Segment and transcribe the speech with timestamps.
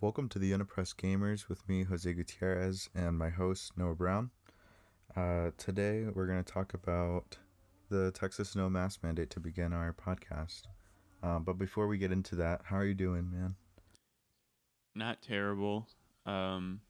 [0.00, 4.30] welcome to the Unoppressed Gamers with me, Jose Gutierrez, and my host, Noah Brown.
[5.16, 7.38] Uh, today, we're going to talk about
[7.88, 10.62] the Texas no mask mandate to begin our podcast.
[11.22, 13.54] Um, but before we get into that, how are you doing, man?
[14.94, 15.88] Not terrible.
[16.26, 16.80] Um,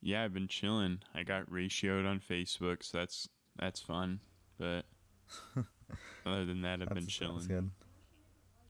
[0.00, 1.00] yeah, I've been chilling.
[1.14, 3.28] I got ratioed on Facebook, so that's
[3.58, 4.20] that's fun.
[4.58, 4.82] But
[6.26, 7.36] other than that, I've been chilling.
[7.36, 7.70] That's good.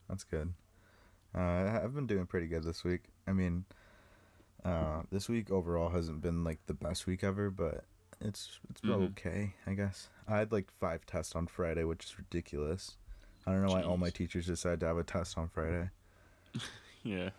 [0.09, 0.55] That's good.
[1.34, 3.02] Uh, I've been doing pretty good this week.
[3.26, 3.64] I mean,
[4.64, 7.84] uh, this week overall hasn't been like the best week ever, but
[8.20, 9.11] it's it's Mhm.
[9.11, 10.08] okay, I guess.
[10.26, 12.96] I had like five tests on Friday, which is ridiculous.
[13.46, 15.90] I don't know why all my teachers decided to have a test on Friday.
[17.04, 17.31] Yeah,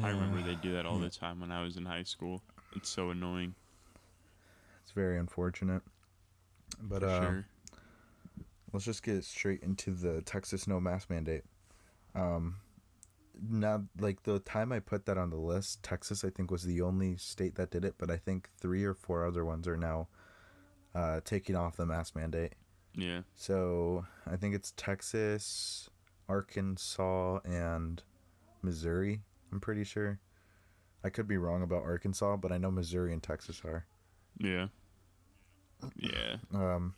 [0.00, 2.40] I remember they do that all the time when I was in high school.
[2.76, 3.54] It's so annoying.
[4.82, 5.82] It's very unfortunate.
[6.80, 7.44] But uh, sure.
[8.72, 11.42] let's just get straight into the Texas no mask mandate.
[12.14, 12.56] Um,
[13.48, 16.80] now, like the time I put that on the list, Texas I think was the
[16.82, 20.08] only state that did it, but I think three or four other ones are now
[20.94, 22.54] uh, taking off the mask mandate.
[22.94, 25.88] Yeah, So I think it's Texas,
[26.28, 28.02] Arkansas, and
[28.62, 29.20] Missouri.
[29.52, 30.18] I'm pretty sure.
[31.04, 33.86] I could be wrong about Arkansas, but I know Missouri and Texas are.
[34.38, 34.66] yeah,
[35.96, 36.94] yeah, Um,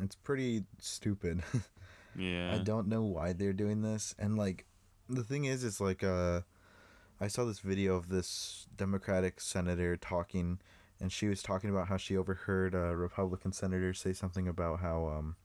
[0.00, 1.42] it's pretty stupid.
[2.16, 2.54] yeah.
[2.54, 4.14] I don't know why they're doing this.
[4.18, 4.66] And like
[5.08, 6.40] the thing is it's like uh
[7.20, 10.58] I saw this video of this Democratic senator talking
[11.00, 15.06] and she was talking about how she overheard a Republican senator say something about how
[15.08, 15.36] um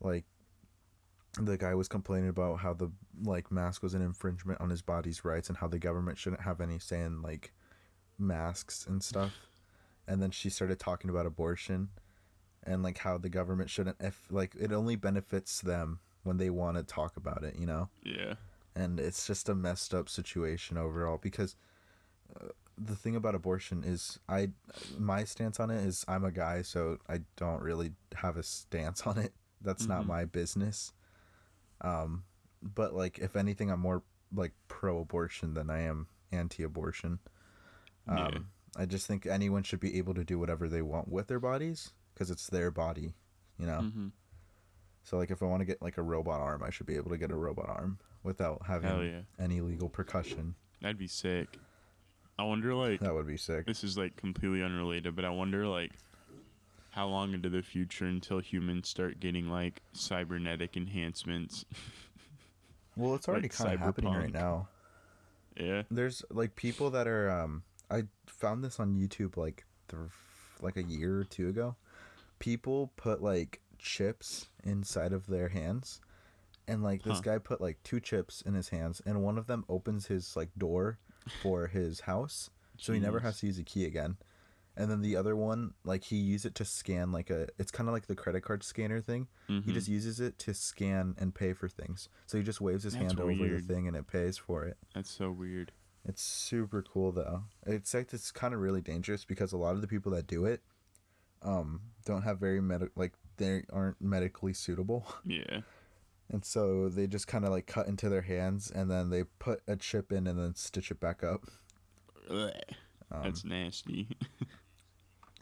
[0.00, 0.24] like
[1.38, 2.90] the guy was complaining about how the
[3.22, 6.60] like mask was an infringement on his body's rights and how the government shouldn't have
[6.60, 7.52] any say in like
[8.18, 9.32] masks and stuff.
[10.08, 11.90] And then she started talking about abortion
[12.62, 16.76] and like how the government shouldn't if like it only benefits them when they want
[16.76, 17.88] to talk about it, you know?
[18.02, 18.34] yeah,
[18.76, 21.56] And it's just a messed up situation overall because
[22.40, 24.50] uh, the thing about abortion is I
[24.98, 29.06] my stance on it is I'm a guy so I don't really have a stance
[29.06, 29.32] on it.
[29.62, 30.08] That's not Mhm.
[30.08, 30.92] my business.
[31.80, 32.24] Um
[32.62, 34.02] but like if anything I'm more
[34.34, 37.20] like pro abortion than I am anti abortion.
[38.08, 38.82] Um Yeah.
[38.82, 41.92] I just think anyone should be able to do whatever they want with their bodies
[42.14, 43.14] because it's their body,
[43.58, 43.86] you know.
[43.86, 44.08] hmm
[45.06, 47.10] So like if I want to get like a robot arm, I should be able
[47.10, 49.20] to get a robot arm without having yeah.
[49.42, 50.56] any legal percussion.
[50.82, 51.60] that'd be sick.
[52.38, 53.64] I wonder, like, That would be sick.
[53.66, 55.92] this is like completely unrelated, but I wonder, like,
[56.90, 61.64] how long into the future until humans start getting like cybernetic enhancements?
[62.98, 64.68] Well, it's already like kind of happening right now.
[65.54, 70.00] yeah, There's like people that are um I found this on YouTube like th-
[70.62, 71.76] like a year or two ago.
[72.38, 76.00] People put like chips inside of their hands.
[76.68, 77.22] And like this Huh.
[77.22, 80.50] guy put like two chips in his hands and one of them opens his like
[80.58, 80.98] door
[81.40, 82.50] for his house.
[82.78, 84.16] So he never has to use a key again.
[84.76, 87.88] And then the other one, like he used it to scan like a it's kind
[87.88, 89.28] of like the credit card scanner thing.
[89.64, 89.74] He Mhm.
[89.74, 92.08] just uses it to scan and pay for things.
[92.26, 94.76] So he just waves his That's hand over the thing and it pays for it.
[94.92, 95.72] that's so weird.
[96.04, 97.44] It's super cool though.
[97.64, 100.44] It's like it's kind of really dangerous because a lot of the people that do
[100.44, 100.62] it
[101.42, 105.06] um don't have very med like they aren't medically suitable.
[105.24, 105.60] Yeah,
[106.30, 109.60] And so they just kind of like cut into their hands and then they put
[109.66, 111.44] a chip in and then stitch it back up.
[112.30, 114.08] Um, that's nasty.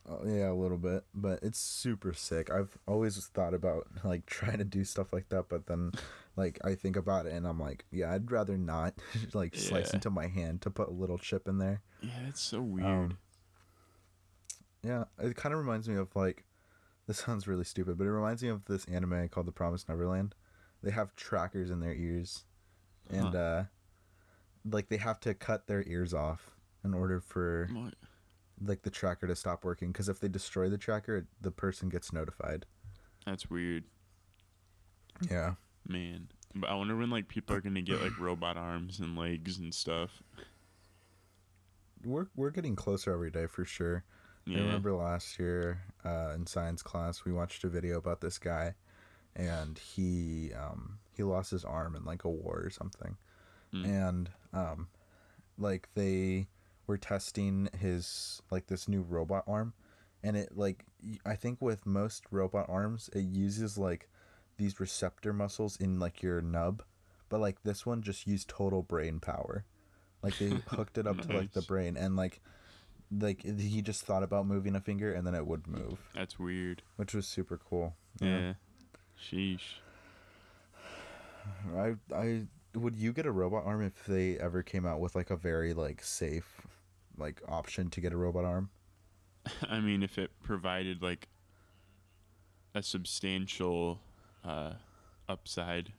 [0.06, 2.50] Uh, yeah, a little bit, but it's super sick.
[2.52, 5.92] I've always thought about like trying to do stuff like that, but then
[6.36, 8.92] like I think about it and I'm like, yeah, I'd rather not
[9.32, 11.80] like slice into my hand to put a little chip in there.
[12.02, 12.86] yeah, it's so weird.
[12.86, 13.18] Um,
[14.82, 16.44] Yeah, it kind of reminds me of like
[17.06, 20.34] this sounds really stupid, but it reminds me of this anime called The Promised Neverland.
[20.82, 22.44] They have trackers in their ears,
[23.10, 23.38] and Huh.
[23.38, 23.64] uh,
[24.70, 26.50] like they have to cut their ears off
[26.84, 27.94] in order for What?
[28.60, 29.92] like the tracker to stop working.
[29.92, 32.66] Because if they destroy the tracker, the person gets notified.
[33.26, 33.84] That's weird,
[35.30, 35.54] Yeah,
[35.88, 36.28] man.
[36.54, 39.72] But I wonder when like people are gonna get like robot arms and legs and
[39.74, 40.22] stuff.
[42.04, 44.04] we're we're getting closer every day for sure.
[44.46, 48.74] I remember last year uh, in science class, we watched a video about this guy,
[49.34, 53.16] and he um, he lost his arm in like a war or something,
[53.72, 53.84] Mm.
[53.86, 54.88] and um,
[55.58, 56.48] like they
[56.86, 59.72] were testing his like this new robot arm,
[60.22, 60.84] and it like
[61.24, 64.08] I think with most robot arms, it uses like
[64.56, 66.82] these receptor muscles in like your nub,
[67.28, 69.64] but like this one just used total brain power.
[70.22, 72.40] Like they hooked it up to like the brain and like
[73.18, 76.82] like he just thought about moving a finger and then it would move, That's weird.
[76.96, 77.94] which was super cool.
[78.20, 78.54] Yeah.
[79.20, 79.78] Sheesh.
[81.76, 85.30] I I would you get a robot arm if they ever came out with like
[85.30, 86.62] a very like safe
[87.16, 88.70] like option to get a robot arm?
[89.68, 91.28] I mean, if it provided like
[92.74, 94.00] a substantial
[94.44, 94.72] uh,
[95.28, 95.92] upside,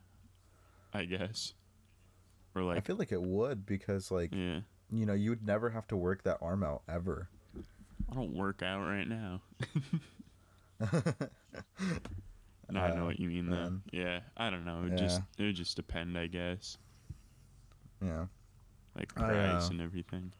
[0.92, 1.54] I guess,
[2.54, 4.60] or like I feel like it would because like yeah,
[4.90, 7.28] you know you would never have to work that arm out ever.
[8.10, 9.42] I don't work out right now.
[12.68, 13.80] No, I know Uh, what you mean though.
[13.92, 14.84] Yeah, I don't know.
[14.86, 16.78] It just it would just depend, I guess,
[18.02, 18.26] Yeah.
[18.96, 20.32] like I, price uh, and everything.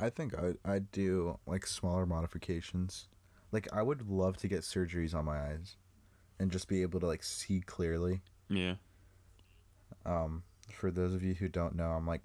[0.00, 3.08] I think I'd, I'd do like smaller modifications.
[3.52, 5.76] Like I would love to get surgeries on my eyes
[6.40, 8.22] and just be able to like see clearly.
[8.48, 8.74] Yeah,
[10.06, 10.44] Um
[10.76, 12.22] for those of you who don't know, I'm like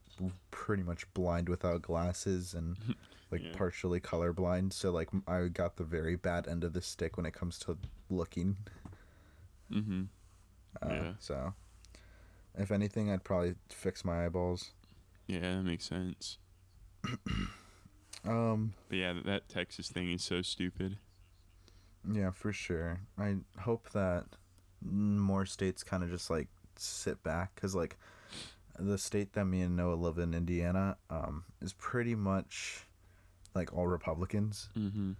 [0.52, 2.78] pretty much blind without glasses and
[3.32, 3.52] like Yeah.
[3.54, 7.34] partially colorblind, so like I got the very bad end of the stick when it
[7.34, 7.78] comes to
[8.10, 8.58] looking.
[9.72, 10.04] mm-hmm.
[10.82, 11.14] Uh, Yeah.
[11.20, 11.54] so
[12.58, 14.72] if anything, I'd probably fix my eyeballs.
[15.28, 16.38] Yeah, that makes sense.
[18.24, 20.98] Um But yeah, that, that Texas thing is so stupid.
[22.08, 23.02] Yeah, for sure.
[23.18, 24.26] I hope that
[24.84, 27.98] more states kind of just like sit back because like
[28.88, 32.86] the state that me and Noah live in, Indiana, um, is pretty much
[33.56, 35.12] like all Republicans, Mm-hmm.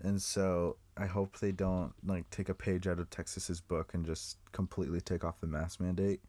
[0.00, 4.04] and so I hope they don't like take a page out of Texas's book and
[4.06, 6.20] just completely take off the mask mandate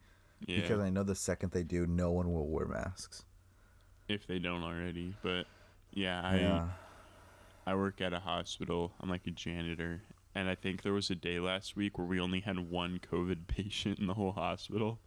[0.46, 3.24] Yeah, because I know the second they do, no one will wear masks.
[4.08, 5.14] if they don't already.
[5.22, 5.46] But
[5.92, 6.68] yeah, I yeah,
[7.66, 8.92] I work at a hospital.
[9.00, 10.02] I'm like a janitor,
[10.34, 13.46] and I think there was a day last week where we only had one COVID
[13.46, 14.98] patient in the whole hospital,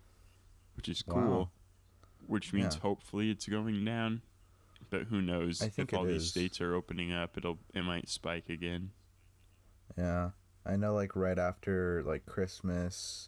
[0.75, 1.21] which is cool.
[1.21, 1.49] Wow.
[2.27, 2.81] Which means Yeah.
[2.81, 4.21] hopefully it's going down,
[4.89, 5.61] but who knows?
[5.61, 6.29] I think if all these is.
[6.29, 8.91] states are opening up, it'll it might spike again.
[9.97, 10.31] yeah.
[10.65, 13.27] I know like right after like Christmas,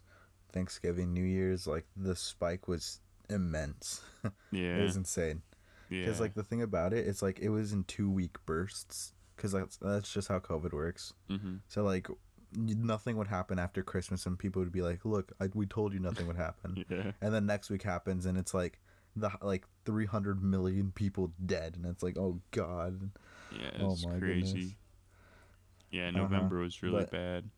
[0.53, 2.99] Thanksgiving, New Year's, like the spike was
[3.29, 4.01] immense.
[4.51, 5.41] Yeah, It was insane.
[5.89, 9.11] yeah, Because like the thing about it, it's like it was in two week bursts.
[9.35, 11.11] Because that's that's just how COVID works.
[11.29, 11.55] mm-hmm.
[11.67, 12.07] So like
[12.55, 15.99] nothing would happen after Christmas, and people would be like, "Look, I, we told you
[15.99, 18.79] nothing would happen." yeah, and then next week happens, and it's like
[19.15, 23.11] the like three hundred million people dead, and it's like, oh god.
[23.51, 23.71] yeah.
[23.81, 24.53] Oh my crazy.
[24.53, 24.73] goodness.
[25.91, 27.49] Yeah, Uh-huh, November was really but- bad.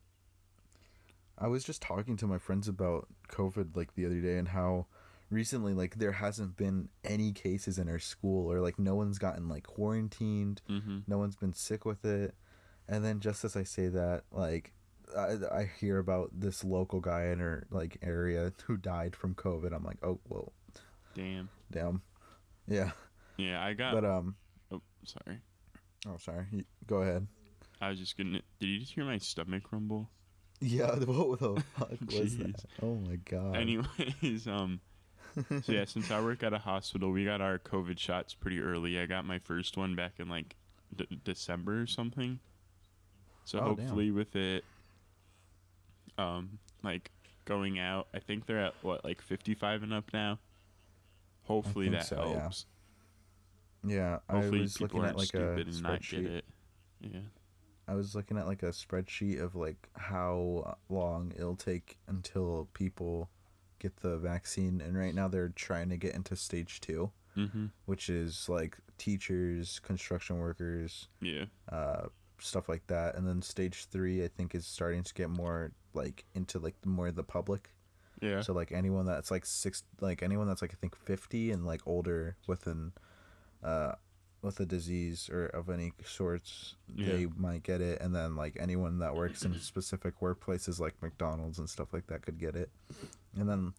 [1.40, 4.88] I was just talking to my friends about COVID like the other day and how
[5.30, 9.48] recently like there hasn't been any cases in our school or like no one's gotten
[9.50, 11.00] like quarantined Mm-hmm.
[11.06, 12.34] no one's been sick with it
[12.88, 14.72] and then just as i say that like
[15.16, 19.74] I, I hear about this local guy in our like area who died from covid
[19.74, 20.52] i'm like oh well
[21.16, 21.50] Damn.
[21.72, 22.02] damn
[22.68, 22.92] yeah
[23.38, 23.94] Yeah, I got.
[23.94, 24.36] but um
[24.72, 25.40] oh, sorry.
[26.08, 26.46] oh sorry
[26.86, 27.28] go ahead
[27.80, 28.40] I was just gonna.
[28.60, 30.10] Did you just hear my stomach rumble?
[30.60, 34.80] yeah what the fuck was that oh my god Anyways, um,
[35.64, 39.00] so yeah, since I work at a hospital, we got our COVID shots pretty early.
[39.00, 40.56] I got my first one back in like
[40.96, 42.40] d- December or something.
[43.46, 43.68] So Oh, damn.
[43.86, 44.64] hopefully, with it,
[46.18, 47.12] um, like
[47.46, 50.40] going out, I think they're at what like fifty-five and up now.
[51.44, 52.66] Hopefully that so, helps.
[53.86, 56.26] yeah Hopefully i was people looking aren't at like a stupid and not get spreadsheet
[56.38, 56.46] it.
[57.00, 57.20] Yeah.
[57.88, 63.30] I was looking at like a spreadsheet of like how long it'll take until people
[63.80, 67.68] get the vaccine, and right now they're trying to get into stage two, Mm-hmm.
[67.86, 71.46] which is like teachers, construction workers, Yeah.
[71.72, 72.08] uh,
[72.40, 76.26] stuff like that, and then stage three I think is starting to get more like
[76.36, 77.70] into like the more the public.
[78.22, 78.42] Yeah.
[78.42, 81.82] So like anyone that's like six, like anyone that's like I think fifty and like
[81.86, 82.94] older with an,
[83.64, 83.94] uh,
[84.42, 89.00] with a disease or of any sorts, they might get it, and then like anyone
[89.00, 92.70] that works in specific workplaces like McDonald's and stuff like that could get it,
[93.36, 93.74] and then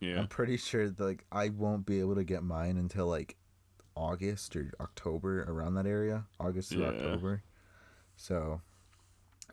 [0.00, 0.18] yeah.
[0.18, 3.36] I'm pretty sure like I won't be able to get mine until like
[3.96, 6.86] August or October around that area, August to Yeah.
[6.88, 7.42] October.
[8.16, 8.60] So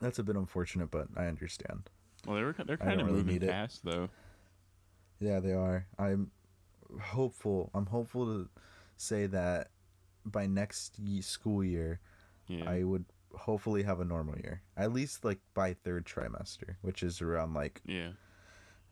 [0.02, 1.90] that's a bit unfortunate, but I understand.
[2.26, 4.10] Well, they were they're kind of really moving fast though.
[5.20, 5.86] Yeah, they are.
[5.98, 6.32] I'm
[7.00, 7.70] hopeful.
[7.74, 8.50] I'm hopeful to
[8.98, 9.70] say that
[10.26, 12.00] by next school year,
[12.48, 12.70] Yeah.
[12.70, 14.62] I would hopefully have a normal year.
[14.78, 18.12] At least like by third trimester, which is around like yeah.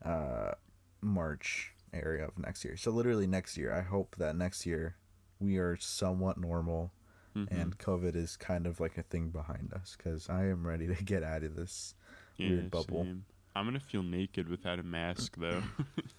[0.04, 0.52] uh
[1.00, 2.76] March area of next year.
[2.76, 4.96] So literally next year, I hope that next year
[5.38, 6.92] we are somewhat normal
[7.36, 7.48] Mhm.
[7.50, 11.04] and COVID is kind of like a thing behind us cuz I am ready to
[11.04, 11.94] get out of this
[12.38, 13.04] weird bubble.
[13.04, 13.24] same.
[13.54, 15.62] I'm gonna feel naked without a mask though.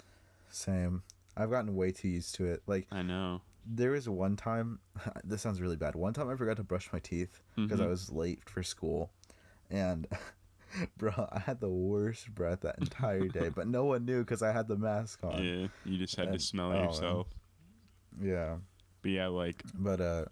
[0.48, 1.02] same.
[1.36, 2.62] I've gotten way too used to it.
[2.66, 3.42] Like I know.
[3.64, 4.80] there was one time
[5.24, 7.90] this sounds really bad one time i forgot to brush my teeth because i Mhm.
[7.90, 9.12] was late for school
[9.70, 10.06] and
[10.96, 14.52] Bro, I had the worst breath that entire day, but no one knew because I
[14.52, 15.44] had the mask on.
[15.44, 17.28] yeah, you just had to smell oh, yourself.
[18.18, 18.56] Yeah,
[19.02, 20.24] But yeah, like but uh,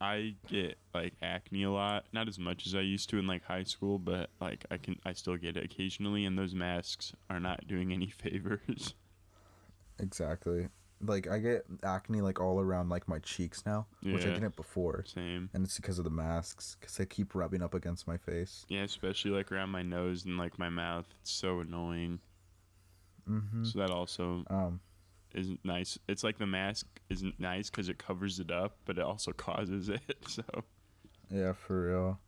[0.00, 3.44] I get like acne a lot, not as much as I used to in like
[3.44, 7.40] high school, but like I can I still get it occasionally and those masks are
[7.40, 8.94] not doing any favors.
[9.98, 10.68] exactly.
[11.02, 15.02] Like I get acne like all around like my cheeks now, which I didn't before,
[15.06, 15.48] Same.
[15.54, 18.66] and it's because of the masks because they keep rubbing up against my face.
[18.68, 21.06] Yeah, especially like around my nose and like my mouth.
[21.22, 22.20] It's so annoying.
[23.28, 23.64] Mm-hmm.
[23.64, 24.80] So that also Um,
[25.34, 25.98] isn't nice.
[26.08, 29.88] It's like the mask isn't nice because it covers it up, but it also causes
[29.88, 30.16] it.
[30.26, 30.42] So
[31.30, 32.20] yeah, for real.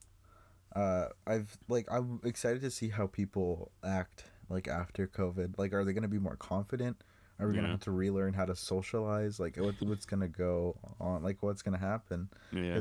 [0.74, 5.58] Uh, I've like I'm excited to see how people act like after COVID.
[5.58, 7.02] Like, are they gonna be more confident?
[7.38, 9.40] Are we gonna have to relearn how to socialize?
[9.40, 11.22] Like, what, what's gonna go on?
[11.22, 12.28] Like, what's gonna happen?
[12.52, 12.80] yeah,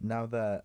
[0.00, 0.64] now that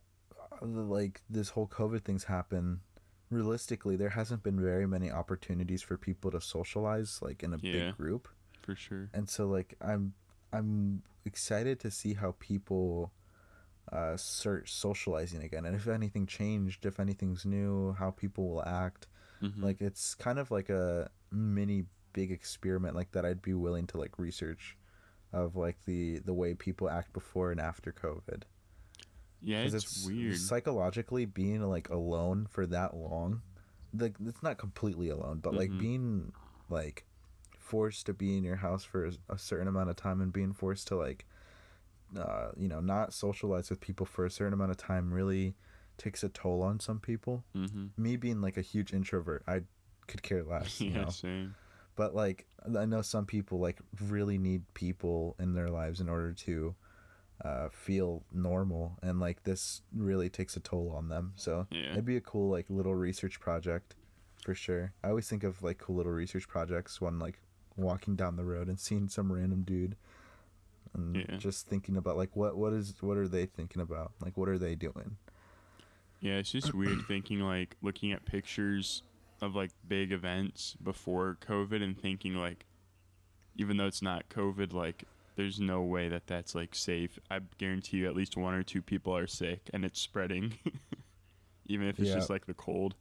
[0.62, 2.80] uh, like this whole COVID thing's happened,
[3.29, 7.72] realistically, there hasn't been very many opportunities for people to socialize like in a Yeah.
[7.88, 8.27] big group.
[8.62, 9.10] for sure.
[9.13, 10.15] and so like i'm
[10.51, 13.12] i'm excited to see how people
[13.91, 19.05] uh start socializing again and if anything changed if anything's new how people will act
[19.44, 19.62] Mhm.
[19.62, 23.98] like it's kind of like a mini big experiment like that i'd be willing to
[24.00, 24.75] like research
[25.32, 28.44] of like the the way people act before and after covid
[29.45, 30.37] yeah, 'Cause it's, weird.
[30.37, 33.41] psychologically being like alone for that long
[33.97, 35.79] like it's not completely alone but like Mhm.
[35.79, 36.33] being
[36.69, 37.05] like
[37.57, 40.87] forced to be in your house for a, certain amount of time and being forced
[40.87, 41.25] to like
[42.17, 45.55] uh you know not socialize with people for a certain amount of time really
[45.97, 47.85] takes a toll on some people mm-hmm.
[47.97, 49.61] me being like a huge introvert i
[50.07, 51.55] could care less you yeah, know same.
[51.95, 52.45] but like
[52.77, 56.75] i know some people like really need people in their lives in order to
[57.44, 61.92] uh, feel normal and like this really takes a toll on them so Yeah.
[61.92, 63.96] it'd be a cool like little research project
[64.44, 67.39] for sure i always think of like cool little research projects when like
[67.75, 69.96] walking down the road and seeing some random dude
[70.94, 71.38] and Yeah.
[71.38, 74.58] just thinking about like what what is what are they thinking about like what are
[74.58, 75.18] they doing
[76.22, 79.04] Yeah, it's just weird thinking like looking at pictures
[79.42, 82.65] of like big events before COVID and thinking like,
[83.58, 85.04] even though it's not COVID, like
[85.36, 87.20] there's no way that that's like safe.
[87.30, 90.54] I guarantee you at least one or two people are sick and it's spreading,
[91.68, 92.15] even if it's Yeah.
[92.15, 92.96] just like the cold.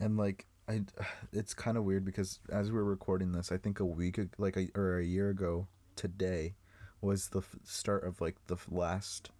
[0.00, 0.82] and like I,
[1.32, 4.68] it's kind of weird because as we're recording this, I think a week like a,
[4.74, 5.66] or a year ago
[5.96, 6.54] today
[7.00, 9.30] was the f- start of like the last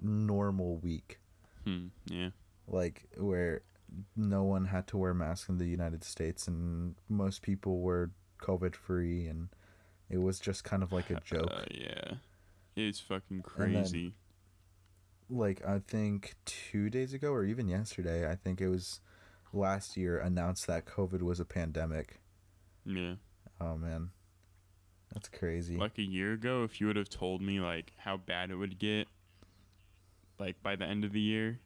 [0.00, 1.18] normal week,
[1.64, 1.88] Hmm.
[2.06, 2.30] Yeah.
[2.66, 3.62] like where
[4.16, 8.74] no one had to wear masks in the United States and most people were COVID
[8.76, 9.48] free and
[10.10, 11.50] it was just kind of like a joke.
[11.50, 12.14] Uh, yeah.
[12.76, 14.14] It's fucking And then- crazy.
[15.28, 19.00] like I think two days ago or even yesterday, I think it was
[19.52, 22.20] last year announced that COVID was a pandemic.
[22.84, 23.14] yeah.
[23.60, 24.10] Oh man,
[25.12, 25.76] that's crazy.
[25.76, 28.78] Like a year ago, if you would have told me like how bad it would
[28.78, 29.06] get,
[30.38, 31.60] like by the end of the year,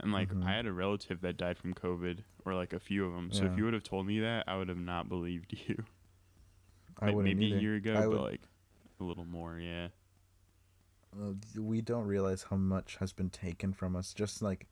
[0.00, 0.44] and like Mhm.
[0.44, 3.30] I had a relative that died from COVID, or like a few of them.
[3.32, 3.52] So Yeah.
[3.52, 5.84] if you would have told me that, I would have not believed you.
[7.00, 7.58] I Like, wouldn't maybe either.
[7.58, 8.40] a year ago, I but would- like
[9.00, 9.58] a little more.
[9.58, 9.88] Yeah.
[11.16, 14.12] uh, we don't realize how much has been taken from us.
[14.12, 14.66] Just like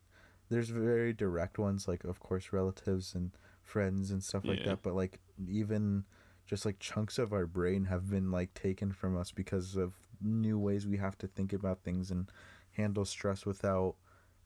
[0.49, 4.65] there's very direct ones, like of course relatives and friends and stuff like Yeah.
[4.71, 4.81] that.
[4.83, 6.03] But like even
[6.45, 10.59] just like chunks of our brain have been like taken from us because of new
[10.59, 12.29] ways we have to think about things and
[12.71, 13.95] handle stress without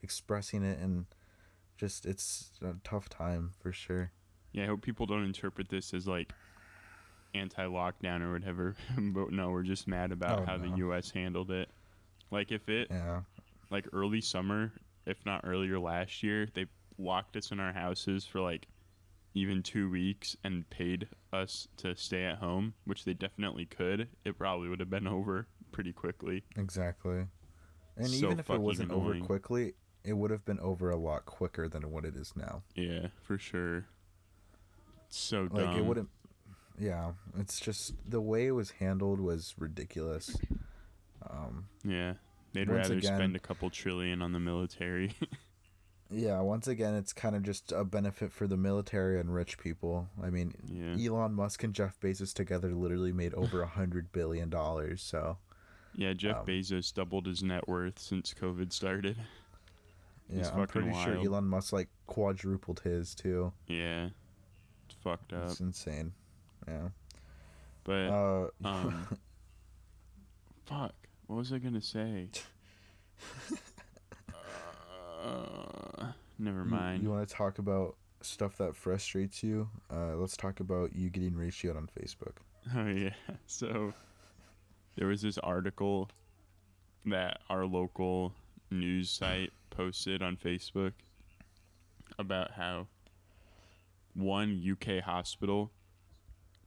[0.03, 1.07] expressing it and
[1.77, 4.11] just it's a tough time for sure.
[4.51, 4.65] Yeah.
[4.65, 6.31] I hope people don't interpret this as like
[7.37, 8.75] anti-lockdown or whatever.
[8.97, 10.69] but no, we're just mad about Oh, how the.
[10.77, 11.11] U.S.
[11.11, 11.69] handled it.
[12.31, 13.21] Like if it Yeah.
[13.69, 14.73] like early summer,
[15.05, 16.65] if not earlier last year, they
[16.97, 18.67] locked us in our houses for like
[19.33, 24.07] even two weeks and paid us to stay at home, which they definitely could.
[24.25, 26.43] It probably would have been over pretty quickly.
[26.57, 27.27] Exactly.
[27.95, 31.25] And So even if it wasn't over quickly, it would have been over a lot
[31.25, 32.63] quicker than what it is now.
[32.75, 33.85] Yeah, for sure.
[35.07, 35.65] It's so dumb.
[35.67, 36.09] Like it wouldn't.
[36.79, 40.37] Yeah, it's just the way it was handled was ridiculous.
[41.29, 42.13] Um, Yeah,
[42.53, 45.13] they'd rather again- spend a couple trillion on the military.
[46.11, 50.07] yeah, once again, it's kind of just a benefit for the military and rich people.
[50.21, 54.49] I mean, yeah, Elon Musk and Jeff Bezos together literally made over a hundred billion
[54.49, 55.01] dollars.
[55.01, 55.37] So
[55.95, 56.13] yeah.
[56.13, 59.17] Jeff um, Bezos doubled his net worth since COVID started.
[60.29, 61.17] yeah, It's I'm pretty sure.
[61.17, 63.51] Elon Musk like quadrupled his too.
[63.67, 64.09] Yeah,
[64.85, 65.49] it's fucked up.
[65.49, 66.13] It's insane.
[66.67, 66.89] Yeah.
[67.83, 69.07] But Uh, um,
[70.65, 70.93] fuck.
[71.27, 72.29] What was I gonna say?
[75.23, 77.03] uh, never You- mind.
[77.03, 79.69] You, want to talk about stuff that frustrates you?
[79.91, 82.35] Uh, let's talk about you getting ratioed on Facebook.
[82.75, 83.13] Oh yeah.
[83.45, 83.93] So
[84.97, 86.09] there was this article
[87.05, 88.33] that our local
[88.69, 90.91] news site posted on Facebook
[92.19, 92.87] about how
[94.15, 95.71] one UK hospital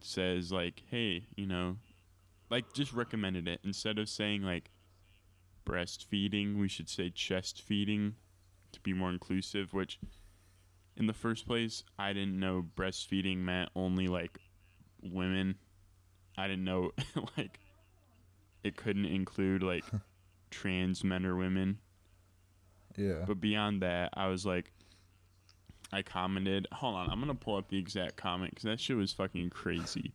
[0.04, 1.76] says like, "Hey, you know,
[2.50, 4.71] like just recommended it instead of saying like
[5.66, 8.16] breastfeeding, we should say chest feeding
[8.73, 9.99] to be more inclusive, which
[10.97, 14.38] in the first place, I didn't know breastfeeding meant only like
[15.02, 15.57] women
[16.40, 16.92] I didn't know
[17.37, 17.61] like
[18.62, 19.85] it couldn't include like
[20.50, 21.78] trans men or women.
[22.97, 23.25] Yeah.
[23.26, 24.73] But beyond that, I was like,
[25.93, 26.67] I commented.
[26.73, 30.13] Hold on, I'm gonna pull up the exact comment because that shit was fucking crazy.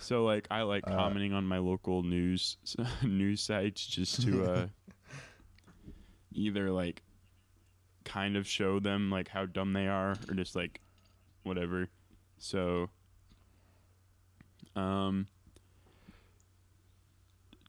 [0.00, 2.56] So like, I like Uh, commenting on my local news
[3.02, 4.66] news sites just to uh,
[6.32, 7.02] either like
[8.04, 10.80] kind of show them like how dumb they are or just like
[11.44, 11.88] whatever.
[12.38, 12.90] So
[14.74, 15.28] um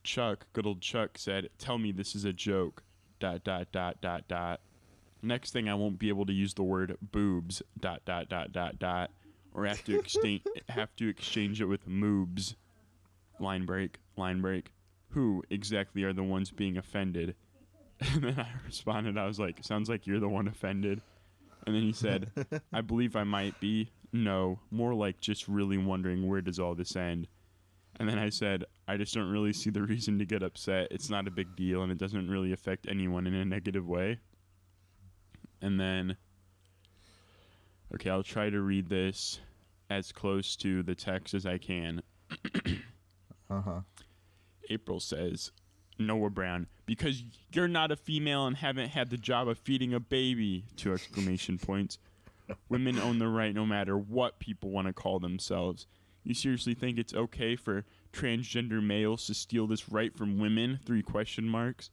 [0.02, 2.82] Chuck, good old Chuck said, "Tell me this is a joke."
[3.20, 4.60] Dot dot dot dot dot.
[5.22, 7.62] Next thing, I won't be able to use the word boobs.
[7.78, 9.10] Dot dot dot dot dot,
[9.52, 12.54] or have to exchange have to exchange it with moobs.
[13.38, 13.98] Line break.
[14.16, 14.72] Line break.
[15.10, 17.34] Who exactly are the ones being offended?
[18.14, 21.02] And then I responded, I was like, "Sounds like you're the one offended."
[21.66, 22.30] And then he said,
[22.72, 23.90] "I believe I might be.
[24.10, 27.28] No, more like just really wondering where does all this end."
[27.98, 30.88] And then I said, I just don't really see the reason to get upset.
[30.90, 34.18] It's not a big deal and it doesn't really affect anyone in a negative way.
[35.62, 36.16] And then,
[37.94, 39.40] okay, I'll try to read this
[39.88, 42.02] as close to the text as I can.
[43.50, 43.80] Uh huh.
[44.70, 45.50] April says,
[45.98, 49.98] Noah Brown, because you're not a female and haven't had the job of feeding a
[49.98, 50.64] baby.
[50.76, 51.98] Two exclamation points.
[52.68, 55.86] Women own the right no matter what people want to call themselves.
[56.22, 60.78] You seriously think it's okay for transgender males to steal this right from women?
[60.84, 61.90] Three question marks.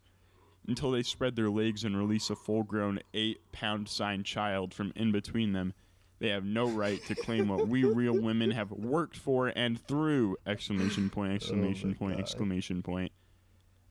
[0.67, 4.91] Until they spread their legs and release a full grown eight pound sign child from
[4.95, 5.73] in between them,
[6.19, 10.35] they have no right to claim what we real women have worked for and through!
[10.45, 12.21] Exclamation point, exclamation point, God.
[12.21, 13.11] exclamation point.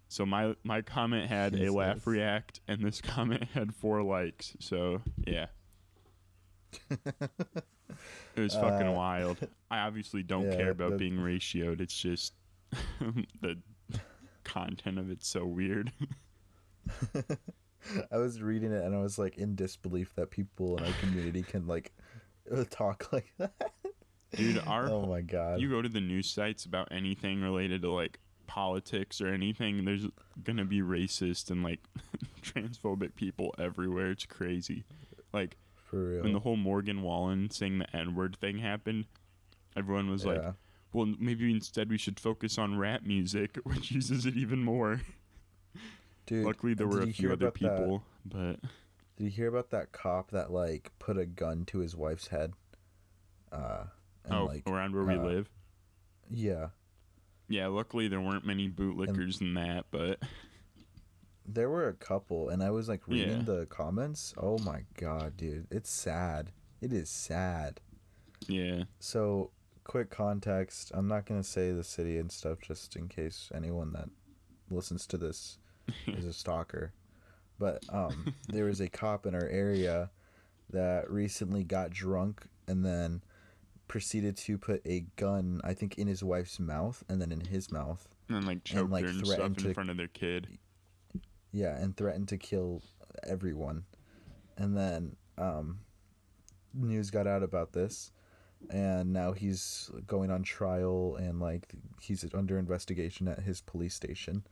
[0.08, 4.54] So my my comment had a laugh react and this comment had four likes.
[4.60, 5.46] So yeah.
[6.90, 9.38] It was fucking Uh, wild.
[9.70, 11.80] I obviously don't yeah, care about that- being ratioed.
[11.80, 12.34] It's just
[13.40, 13.56] the
[14.44, 15.90] content of it's so weird.
[18.10, 21.42] I was reading it and I was like in disbelief that people in our community
[21.42, 21.92] can like
[22.70, 23.72] talk like that.
[24.32, 25.60] Dude, our oh my god.
[25.60, 30.06] you go to the news sites about anything related to like politics or anything, there's
[30.42, 31.80] gonna be racist and like
[32.42, 34.10] transphobic people everywhere.
[34.10, 34.84] It's crazy.
[35.32, 35.56] Like
[35.90, 36.22] For real.
[36.22, 39.06] when the whole Morgan Wallen saying the N word thing happened,
[39.76, 40.42] everyone was like,
[40.92, 45.00] well, maybe instead we should focus on rap music, which uses it even more.
[46.26, 48.60] Dude, Luckily, there were a few other about that- people, but
[49.16, 52.52] Did you hear about that cop that like put a gun to his wife's head?
[53.52, 53.84] Uh
[54.24, 55.50] and oh, like around where we uh, live.
[56.30, 56.68] yeah.
[57.48, 60.20] Yeah, luckily there weren't many bootlickers in that, but
[61.48, 63.42] There were a couple and I was like reading Yeah.
[63.44, 64.34] the comments.
[64.36, 65.68] Oh my god, dude.
[65.70, 66.50] It's sad.
[66.80, 67.80] It is sad.
[68.48, 69.52] yeah, So,
[69.84, 70.90] quick context.
[70.92, 74.10] I'm not going to say the city and stuff just in case anyone that
[74.70, 75.58] listens to this
[76.06, 76.92] is a stalker.
[77.58, 80.10] But um, there was a cop in our area
[80.70, 83.22] that recently got drunk and then
[83.88, 87.70] proceeded to put a gun, I think, in his wife's mouth and then in his
[87.70, 88.08] mouth.
[88.28, 90.48] and like choked like, her and stuff in to- front of their kid.
[91.52, 92.82] Yeah, and threatened to kill
[93.22, 93.84] everyone.
[94.58, 95.78] And then um,
[96.74, 98.10] news got out about this,
[98.70, 104.44] and now he's going on trial and like he's under investigation at his police station.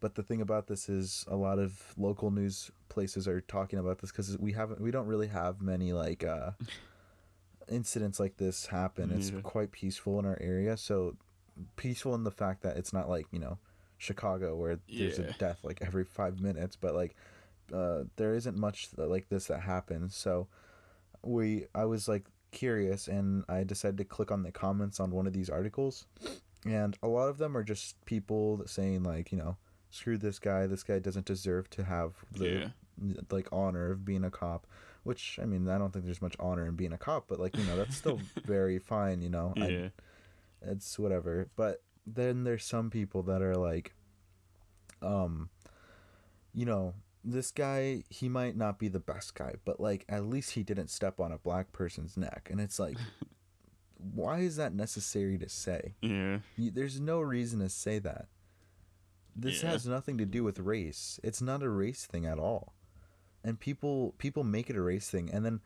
[0.00, 3.98] But the thing about this is a lot of local news places are talking about
[3.98, 6.52] this because we haven't we don't really have many like uh,
[7.68, 9.10] incidents like this happen.
[9.10, 9.40] It's Yeah.
[9.42, 11.16] quite peaceful in our area, so
[11.76, 13.58] peaceful in the fact that it's not like you know
[13.96, 15.30] Chicago where there's Yeah.
[15.30, 17.16] a death like every five minutes, but like
[17.72, 20.14] uh, there isn't much like this that happens.
[20.16, 20.48] So
[21.22, 25.26] we, I was like curious, and I decided to click on the comments on one
[25.26, 26.06] of these articles,
[26.64, 29.56] and a lot of them are just people saying like you know
[29.90, 34.24] screw this guy, this guy doesn't deserve to have the Yeah, like honor of being
[34.24, 34.66] a cop.
[35.04, 37.56] Which I mean, I don't think there's much honor in being a cop, but like
[37.56, 39.22] you know, that's still very fine.
[39.22, 39.68] You know, I-
[40.60, 43.94] it's whatever but then there's some people that are like
[45.02, 45.50] um
[46.52, 50.52] you know this guy he might not be the best guy, but like at least
[50.52, 52.96] he didn't step on a black person's neck, and it's like.
[54.14, 55.94] why is that necessary to say?
[56.02, 56.38] Yeah.
[56.56, 58.26] You, there's no reason to say that.
[59.40, 59.70] This Yeah.
[59.70, 61.20] has nothing to do with race.
[61.22, 62.74] It's not a race thing at all.
[63.44, 65.60] And people people make it a race thing and then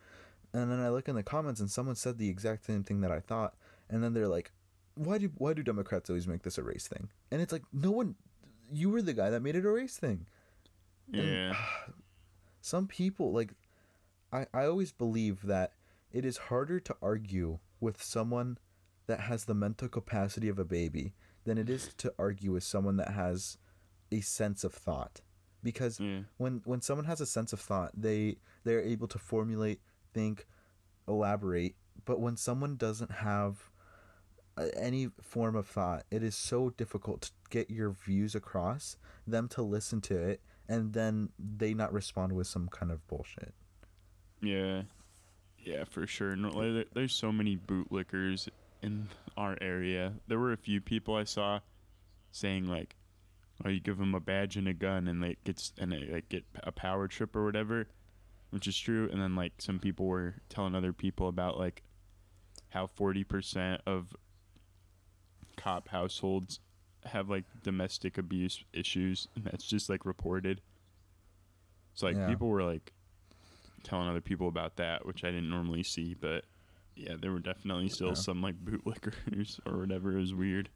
[0.53, 3.11] and then I look in the comments and someone said the exact same thing that
[3.11, 3.55] I thought
[3.89, 4.53] and then they're like
[4.95, 7.09] why do why do Democrats always make this a race thing?
[7.31, 8.15] And it's like no one
[8.71, 10.27] you were the guy that made it a race thing.
[11.13, 11.57] And- Yeah.
[12.61, 13.55] Some people like
[14.33, 15.73] I I always believe that
[16.13, 18.59] it is harder to argue with someone
[19.07, 22.97] that has the mental capacity of a baby than it is to argue with someone
[22.97, 23.59] that has
[24.11, 25.21] a sense of thought
[25.63, 26.21] because Yeah.
[26.39, 29.81] when when someone has a sense of thought they they're able to formulate
[30.13, 30.47] think
[31.09, 31.75] elaborate
[32.05, 33.71] but when someone doesn't have
[34.59, 39.49] uh, any form of thought it is so difficult to get your views across them
[39.49, 43.55] to listen to it and then they not respond with some kind of bullshit
[44.41, 44.83] Yeah.
[45.65, 46.35] Yeah, for sure.
[46.35, 48.49] No, like, there's so many bootlickers
[48.83, 50.15] in our area.
[50.27, 51.61] There were a few people I saw
[52.31, 52.97] saying like,
[53.65, 56.29] "Oh, you give them a badge and a gun, and they gets and they like
[56.29, 57.89] get a power trip or whatever,"
[58.51, 59.09] which is true.
[59.11, 61.83] And then like some people were telling other people about like
[62.71, 64.15] how forty percent of
[65.57, 66.61] cop households
[67.05, 70.61] have like domestic abuse issues, and that's just like reported.
[71.95, 72.27] So like Yeah.
[72.27, 72.93] people were like
[73.83, 76.45] telling other people about that, which I didn't normally see, but
[76.97, 78.15] yeah, there were definitely still Yeah.
[78.15, 80.13] some like bootlickers or whatever.
[80.17, 80.69] It was weird.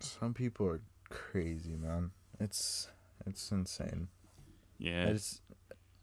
[0.00, 0.80] some people are
[1.10, 2.88] crazy man it's
[3.26, 4.08] it's insane
[4.78, 5.40] Yeah, it's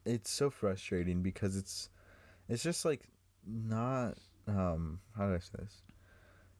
[0.05, 1.89] it's so frustrating because it's
[2.49, 3.07] it's just like
[3.47, 5.81] not um how do I say this?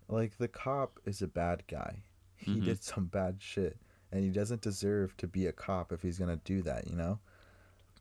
[0.08, 2.04] Like the cop is a bad guy.
[2.36, 2.64] He Mhm.
[2.66, 3.78] did some bad shit
[4.12, 6.96] and he doesn't deserve to be a cop if he's going to do that, you
[6.96, 7.20] know?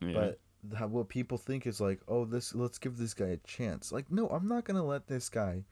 [0.00, 0.38] yeah, But
[0.70, 4.10] that, what people think is like, "Oh, this let's give this guy a chance." Like,
[4.10, 5.64] no, I'm not going to let this guy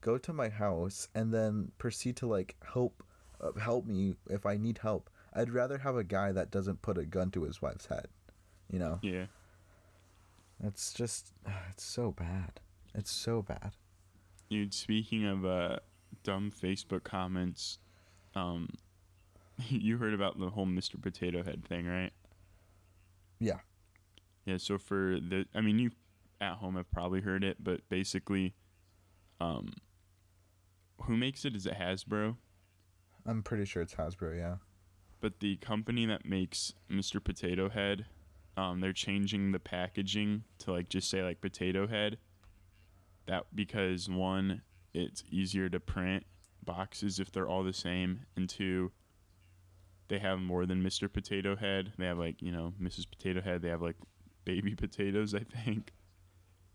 [0.00, 3.02] go to my house and then proceed to like help
[3.40, 5.10] uh, help me if I need help.
[5.32, 8.06] I'd rather have a guy that doesn't put a gun to his wife's head.
[8.70, 8.98] You know?
[9.02, 9.26] yeah,
[10.62, 11.32] It's just
[11.70, 12.60] it's so bad.
[12.94, 13.72] It's so bad.
[14.48, 14.72] dude.
[14.72, 15.78] Speaking of uh,
[16.22, 17.78] dumb Facebook comments,
[18.34, 18.68] um,
[19.68, 21.00] you heard about the whole Mr.
[21.00, 22.12] Potato Head thing, right?
[23.40, 23.58] Yeah.
[24.44, 24.58] Yeah.
[24.58, 25.90] So for the, I mean, you
[26.40, 28.54] at home have probably heard it, but basically,
[29.40, 29.72] um,
[31.02, 31.56] who makes it?
[31.56, 32.36] Is it Hasbro?
[33.26, 34.56] I'm pretty sure it's Hasbro, yeah.
[35.20, 37.22] but the company that makes Mr.
[37.22, 38.04] Potato Head,
[38.56, 42.18] um, they're changing the packaging to like just say like Potato Head.
[43.26, 46.24] That because one, it's easier to print
[46.62, 48.92] boxes if they're all the same, and two,
[50.08, 51.10] they have more than Mr.
[51.10, 51.92] Potato Head.
[51.98, 53.06] They have like you know Mrs.
[53.08, 53.62] Potato Head.
[53.62, 53.96] They have like
[54.44, 55.92] baby potatoes, I think.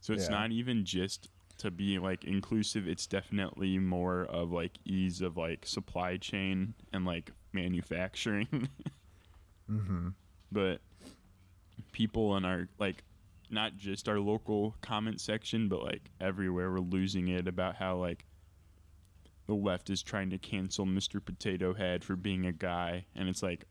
[0.01, 0.35] So it's Yeah.
[0.39, 2.87] not even just to be like inclusive.
[2.87, 8.69] It's definitely more of like ease of like supply chain and like manufacturing.
[9.69, 10.13] Mhm.
[10.51, 10.81] but
[11.91, 13.03] people in our like
[13.51, 18.25] not just our local comment section but like everywhere we're losing it about how like
[19.45, 21.23] the left is trying to cancel Mr.
[21.23, 23.65] Potato Head for being a guy and it's like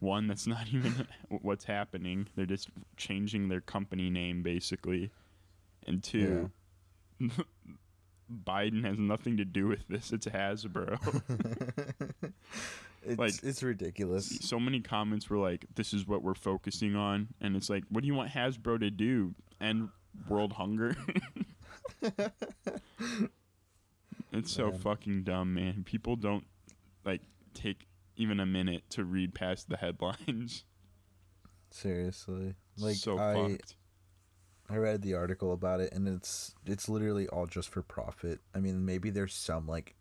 [0.00, 5.10] one that's not even what's happening they're just changing their company name basically
[5.86, 6.50] and two
[8.44, 10.98] Biden has nothing to do with this it's Hasbro
[13.06, 14.38] it's Like- it's ridiculous.
[14.40, 18.00] so many comments were like, "This is what we're focusing on," and it's like, "What
[18.00, 19.34] do you want Hasbro to do?
[19.60, 19.90] End
[20.26, 20.96] world hunger?"
[24.32, 24.78] it's so Man.
[24.78, 25.84] fucking dumb, man.
[25.84, 26.44] People don't
[27.04, 27.20] like
[27.52, 30.64] take even a minute to read past the headlines.
[31.70, 32.54] Seriously.
[32.78, 33.76] Like so I fucked.
[34.70, 38.40] I read the article about it and it's it's literally all just for profit.
[38.54, 39.94] I mean, maybe there's some like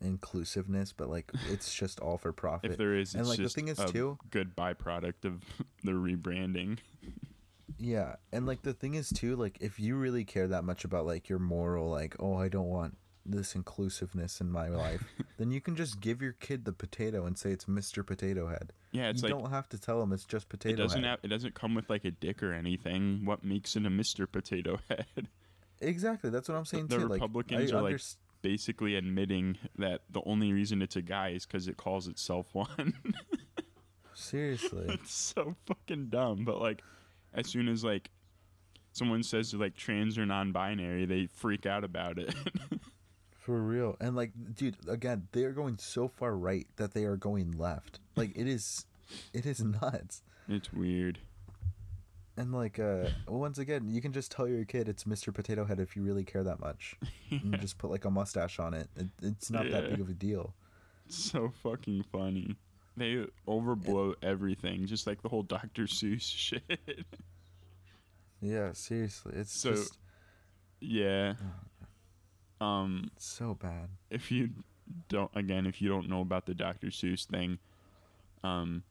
[0.00, 2.72] inclusiveness, but like it's just all for profit.
[2.72, 5.44] If there is, and it's like the thing is a too, good byproduct of
[5.84, 6.78] the rebranding.
[7.78, 11.06] Yeah, and like the thing is too, like if you really care that much about
[11.06, 15.04] like your moral, like oh I don't want this inclusiveness in my life,
[15.38, 18.04] then you can just give your kid the potato and say it's Mr.
[18.06, 18.72] Potato Head.
[18.92, 21.10] Yeah, it's you like don't have to tell him it's just potato it doesn't head.
[21.10, 23.22] have it doesn't come with like a dick or anything.
[23.24, 24.30] What makes it a Mr.
[24.30, 25.28] Potato Head?
[25.80, 27.06] exactly, that's what I'm saying the too.
[27.06, 28.00] Republicans like, are like
[28.42, 32.94] basically admitting that the only reason it's a guy is because it calls itself one.
[34.14, 34.86] seriously.
[34.88, 36.44] it's so fucking dumb.
[36.44, 36.82] But like,
[37.34, 38.10] as soon as like
[38.92, 42.34] someone says like trans or non-binary, they freak out about it.
[43.50, 43.96] For real.
[44.00, 47.98] And like dude, again, they are going so far right that they are going left.
[48.14, 48.86] Like it is
[49.32, 50.22] it is nuts.
[50.48, 51.18] It's weird.
[52.36, 55.34] And like uh once again, you can just tell your kid it's Mr.
[55.34, 56.94] Potato Head if you really care that much.
[57.32, 58.88] And just put like a mustache on it.
[58.96, 60.54] it it's not that big of a deal.
[61.06, 62.54] It's so fucking funny.
[62.96, 65.84] They overblow everything, just like the whole Dr.
[65.86, 66.62] Seuss shit.
[68.40, 69.32] Yeah, seriously.
[69.34, 69.98] It's So- just
[70.80, 71.34] yeah.
[72.60, 73.88] Um, so bad.
[74.10, 74.50] if you
[75.08, 76.88] don't, again, if you don't know about the Dr.
[76.88, 77.58] Seuss thing,
[78.44, 78.82] um,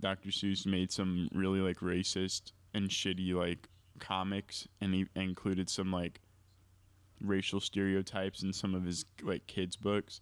[0.00, 0.30] Dr.
[0.30, 3.68] Seuss made some really like racist and shitty like
[4.00, 6.20] comics, and he included some like
[7.20, 10.20] racial stereotypes in some of his like kids books,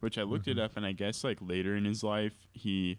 [0.00, 0.62] which I looked it Mhm.
[0.62, 2.98] up, and I guess like later in his life he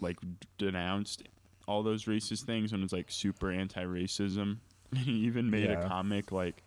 [0.00, 0.18] like
[0.58, 1.24] denounced
[1.66, 4.58] all those racist things and was like super anti-racism.
[4.96, 5.84] he even made Yeah.
[5.84, 6.62] a comic like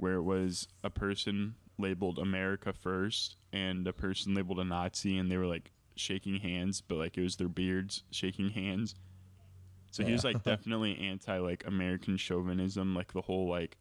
[0.00, 5.30] where it was a person labeled America first and a person labeled a Nazi, and
[5.30, 8.94] they were like shaking hands, but like it was their beards shaking hands.
[9.90, 13.76] So he was like definitely anti like American chauvinism, like the whole like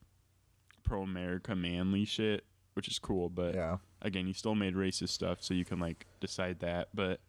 [0.84, 3.30] pro America manly shit, which is cool.
[3.30, 3.78] But Yeah.
[4.02, 6.90] again, he still made racist stuff, so you can like decide that.
[6.94, 7.22] But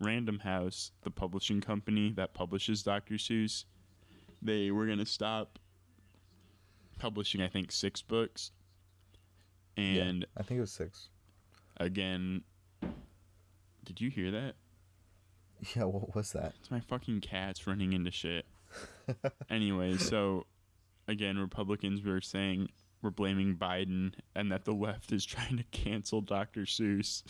[0.00, 3.14] Random House, the publishing company that publishes Dr.
[3.14, 3.64] Seuss,
[4.42, 5.58] they were gonna stop
[6.98, 8.52] publishing, I think, six books.
[9.76, 11.08] And I think it was six.
[11.78, 12.42] again,
[13.84, 14.54] did you hear that?
[15.76, 16.54] Yeah, what was that?
[16.58, 18.46] It's my fucking cats running into shit.
[19.48, 20.46] anyway, so
[21.06, 22.68] again, Republicans were saying
[23.00, 26.62] we're blaming Biden and that the left is trying to cancel Dr.
[26.62, 27.22] Seuss.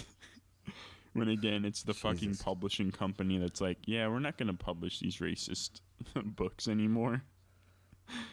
[1.13, 5.01] when again, it's the fucking publishing company that's like, yeah, we're not going to publish
[5.01, 5.81] these racist
[6.25, 7.23] books anymore.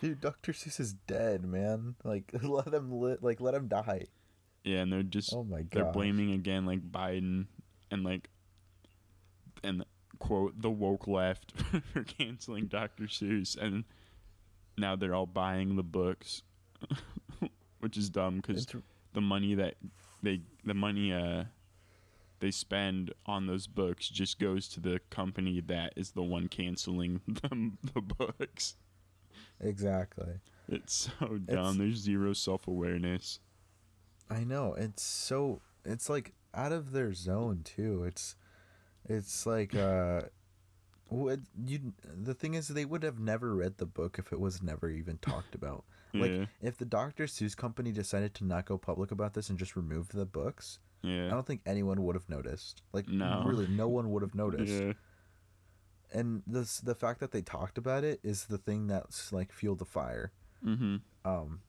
[0.02, 0.54] Dude, Dr.
[0.54, 1.96] Seuss is dead, man.
[2.04, 4.06] Like let him lit like let him die.
[4.64, 5.70] Yeah, and they're just Oh my god.
[5.72, 7.48] they're blaming again like Biden
[7.92, 8.30] and like
[9.64, 9.86] and
[10.20, 11.54] quote the woke left
[11.94, 13.04] for canceling Dr.
[13.06, 13.86] Seuss and
[14.78, 16.44] now they're all buying the books
[17.80, 18.68] which is dumb because
[19.14, 19.76] the money that
[20.22, 21.46] they the money uh
[22.42, 27.20] they spend on those books just goes to the company that is the one canceling
[27.28, 28.76] them the books
[29.60, 30.40] exactly.
[30.68, 33.40] it's so dumb It's- there's zero self-awareness
[34.32, 34.76] I know.
[34.76, 38.04] It's so it's like out of their zone too.
[38.04, 38.36] It's
[39.08, 40.22] it's like uh
[41.10, 44.62] Would you the thing is they would have never read the book if it was
[44.62, 45.84] never even talked about.
[46.14, 47.26] Like yeah if the Dr.
[47.26, 51.28] Seuss company decided to not go public about this and just remove the books, yeah.
[51.28, 52.82] I don't think anyone would have noticed.
[52.94, 53.44] Like No.
[53.48, 54.72] really no one would have noticed.
[54.84, 54.94] yeah
[56.12, 59.80] And this the fact that they talked about it is the thing that's like fueled
[59.80, 60.32] the fire.
[60.66, 61.62] mm-hmm Um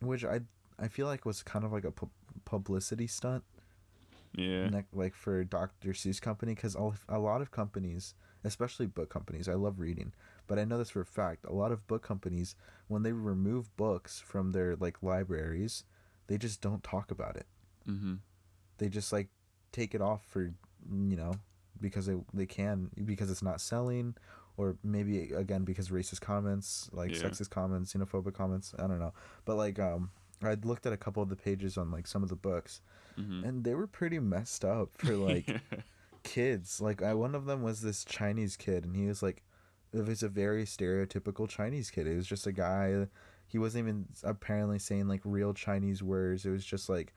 [0.00, 0.40] which I
[0.78, 2.10] I feel like was kind of like a pu-
[2.44, 3.44] publicity stunt
[4.36, 5.90] yeah nec- like for Dr.
[5.92, 6.74] Seuss company because
[7.08, 10.12] a lot of companies, especially book companies, I love reading,
[10.48, 11.44] but I know this for a fact.
[11.44, 12.56] A lot of book companies,
[12.88, 15.84] when they remove books from their like libraries,
[16.26, 17.46] they just don't talk about it.
[17.88, 18.14] mm-hmm
[18.78, 19.28] They just like
[19.72, 20.42] take it off for
[20.90, 21.34] you know
[21.80, 24.14] because they they can because it's not selling.
[24.56, 27.22] Or maybe again because racist comments, like Yeah.
[27.22, 28.72] sexist comments, xenophobic comments.
[28.78, 29.12] I don't know,
[29.44, 30.10] but like um,
[30.44, 32.80] I'd looked at a couple of the pages on like some of the books,
[33.18, 35.48] mm-hmm and they were pretty messed up for like
[36.22, 36.80] kids.
[36.80, 39.42] Like I, one of them was this Chinese kid, and he was like,
[39.92, 42.06] it was a very stereotypical Chinese kid.
[42.06, 43.08] It was just a guy.
[43.48, 46.46] He wasn't even apparently saying like real Chinese words.
[46.46, 47.12] It was just like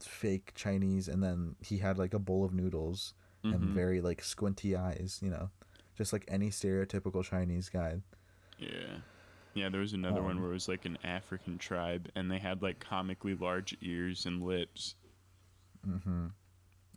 [0.00, 3.72] fake Chinese, and then he had like a bowl of noodles and Mhm.
[3.74, 5.20] very like squinty eyes.
[5.22, 5.50] You know,
[5.96, 8.02] just like any stereotypical Chinese guy.
[8.58, 8.98] Yeah.
[9.54, 12.38] Yeah, there was another one Um, where it was like an African tribe and they
[12.38, 14.94] had like comically large ears and lips.
[15.86, 16.26] Mm-hmm.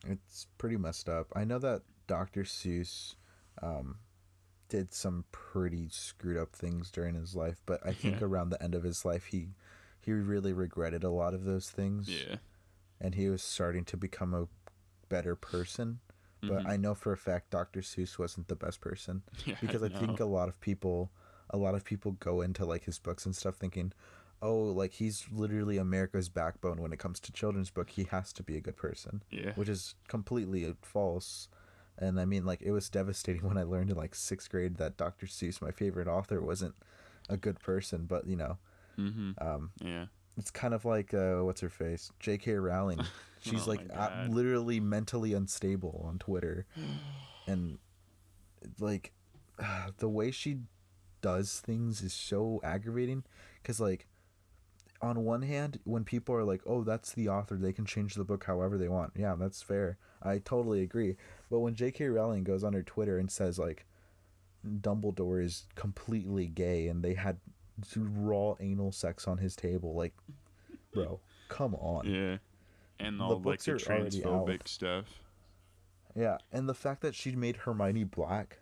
[0.06, 1.28] It's pretty messed up.
[1.36, 2.44] I know that Dr.
[2.44, 3.16] Seuss
[3.62, 4.00] um,
[4.70, 8.26] did some pretty screwed up things during his life, but I think Yeah.
[8.28, 9.50] around the end of his life, he
[10.04, 12.38] he really regretted a lot of those things, Yeah.
[13.00, 14.48] and he was starting to become a
[15.10, 16.00] better person.
[16.42, 16.70] But Mhm.
[16.70, 17.82] I know for a fact Dr.
[17.82, 21.12] Seuss wasn't the best person yeah, because I think a lot of people,
[21.50, 23.94] a lot of people go into like his books and stuff thinking,
[24.42, 27.92] oh, like he's literally America's backbone when it comes to children's book.
[27.92, 29.54] He has to be a good person yeah.
[29.56, 31.48] which is completely false.
[31.98, 34.98] And I mean, like, it was devastating when I learned in like sixth grade that
[34.98, 35.28] Dr.
[35.28, 36.74] Seuss, my favorite author, wasn't
[37.30, 38.06] a good person.
[38.06, 38.58] But you know,
[38.98, 39.40] Mhm.
[39.40, 40.08] um, Yeah.
[40.38, 42.54] It's kind of like uh, what's her face, J.K.
[42.54, 43.02] Rowling.
[43.42, 46.66] She's Oh like uh, literally mentally unstable on Twitter,
[47.48, 47.80] and
[48.80, 49.12] like
[49.98, 50.60] the way she
[51.22, 53.24] does things is so aggravating.
[53.64, 54.08] Cause like
[55.02, 58.24] on one hand, when people are like, "Oh, that's the author; they can change the
[58.24, 59.98] book however they want," yeah, that's fair.
[60.22, 61.16] I totally agree.
[61.50, 62.08] But when J.K.
[62.10, 63.86] Rowling goes on her Twitter and says like,
[64.66, 67.40] Dumbledore is completely gay and they had
[67.96, 70.14] raw anal sex on his table, like,
[70.94, 72.06] bro, come on.
[72.10, 72.38] Yeah.
[73.00, 75.06] And The all like books the are transphobic stuff.
[76.16, 78.60] Yeah, and the fact that she made Hermione black,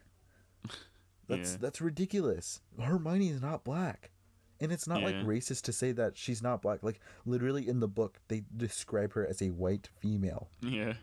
[1.27, 1.57] that's Yeah.
[1.59, 2.61] that's ridiculous.
[2.79, 4.11] Hermione is not black,
[4.59, 6.83] and it's not like racist to say that she's not black.
[6.83, 10.49] Like literally in the book, they describe her as a white female.
[10.61, 10.93] Yeah.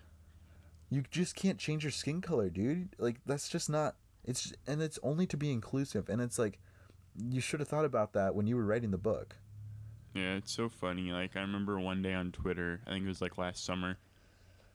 [0.88, 2.90] You just can't change your skin color, dude.
[2.98, 3.96] Like that's just not.
[4.24, 6.58] It's and it's only to be inclusive, and it's like
[7.22, 9.36] you should have thought about that when you were writing the book.
[10.14, 11.12] Yeah, it's so funny.
[11.12, 13.98] Like I remember one day on Twitter, I think it was like last summer,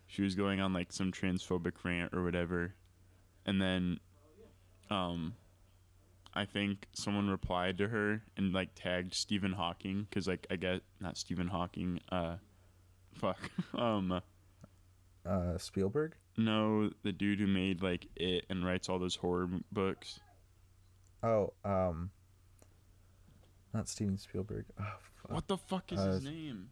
[0.08, 2.76] she was going on like some transphobic rant or whatever,
[3.46, 4.00] and then,
[4.90, 5.34] um,
[6.34, 10.82] I think someone replied to her and like tagged Stephen Hawking because like I get
[11.00, 12.36] not Stephen Hawking, uh,
[13.16, 13.40] fuck,
[13.74, 14.22] um,
[15.26, 16.16] Uh, Spielberg.
[16.38, 20.20] no, the dude who made like it and writes all those horror m- books.
[21.24, 22.10] Oh, um,
[23.74, 24.66] not Steven Spielberg.
[24.80, 24.84] Oh,
[25.22, 25.32] fuck.
[25.32, 26.70] What the fuck is Uh, his name?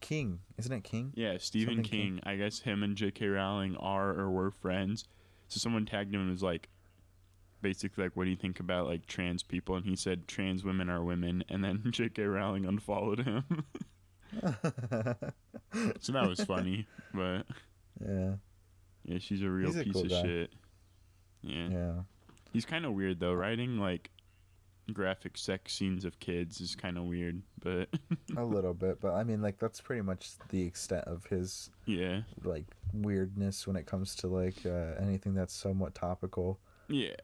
[0.00, 0.40] King?
[0.56, 1.12] Isn't it King?
[1.14, 1.84] Yeah, Stephen King.
[2.16, 2.20] King.
[2.24, 3.26] I guess him and J.K.
[3.28, 5.04] Rowling are or were friends.
[5.48, 6.68] So someone tagged him and was like,
[7.60, 10.88] basically like, "What do you think about like trans people?" And he said, "Trans women
[10.88, 12.22] are women." And then J.K.
[12.22, 13.44] Rowling unfollowed him.
[16.00, 17.42] so that was funny, but
[18.00, 18.34] yeah,
[19.04, 20.22] yeah, she's a real a piece cool of guy.
[20.22, 20.52] shit.
[21.42, 21.92] Yeah, yeah.
[22.52, 23.32] he's kind of weird though.
[23.34, 24.10] Writing like
[24.92, 27.88] graphic sex scenes of kids is kind of weird, but
[28.36, 32.22] a little bit, but I mean, like that's pretty much the extent of his yeah,
[32.44, 36.58] like weirdness when it comes to like uh, anything that's somewhat topical.
[36.88, 37.14] yeah,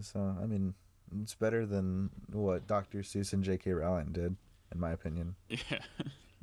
[0.00, 0.74] So I mean,
[1.22, 2.98] it's better than what Dr.
[3.00, 3.72] Seuss and J.K.
[3.72, 4.36] Rowling did,
[4.72, 5.34] in my opinion.
[5.48, 5.78] yeah,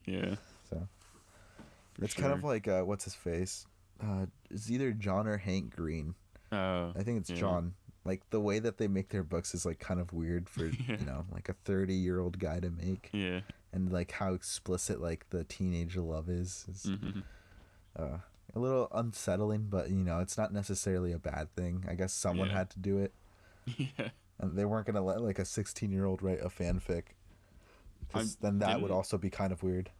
[0.06, 0.36] yeah.
[0.70, 0.88] So
[1.94, 3.66] for it's kind of like uh, what's his face?
[4.02, 6.16] Uh, it's either John or Hank Green.
[6.52, 7.36] Oh, I think it's Yeah.
[7.38, 7.74] John.
[8.06, 10.98] Like the way that they make their books is like kind of weird for Yeah.
[11.00, 13.42] you know like a thirty year old guy to make, yeah.
[13.74, 16.66] and like how explicit like the teenage love is.
[16.70, 17.20] is hmm
[17.98, 18.20] uh,
[18.56, 21.86] a little unsettling, but you know, it's not necessarily a bad thing.
[21.90, 22.58] I guess someone Yeah.
[22.58, 23.14] had to do it,
[23.78, 24.10] Yeah.
[24.40, 27.04] and they weren't gonna let like a sixteen-year-old write a fanfic.
[28.12, 29.92] 'Cause I'm- then that would also be kind of weird.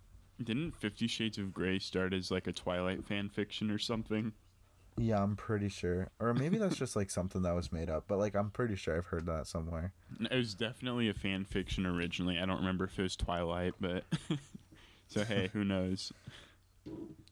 [0.42, 4.32] Didn't Fifty Shades of Grey start as like a Twilight fan fiction or something?
[5.02, 8.04] Yeah, I'm pretty sure, or maybe that's just like something that was made up.
[8.10, 9.94] But like, I'm pretty sure I've heard that somewhere.
[10.30, 12.38] It was definitely a fan fiction originally.
[12.38, 14.04] I don't remember if it was Twilight, but
[15.08, 16.12] so hey, who knows?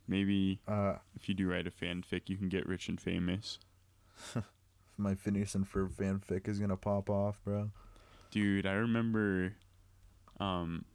[0.07, 3.59] Maybe Uh, if you do write a fanfic, you can get rich and famous.
[4.97, 7.71] my Phineas and Ferb fanfic is gonna pop off, bro.
[8.31, 9.55] Dude, I remember
[10.39, 10.85] um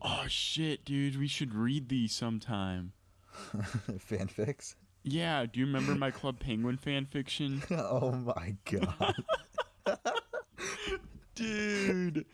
[0.00, 2.92] oh shit, dude, we should read these sometime.
[4.08, 4.76] Fanfics.
[5.02, 7.62] Yeah, do you remember my Club Penguin fan fiction?
[7.70, 9.14] oh my god,
[11.34, 12.26] Dude.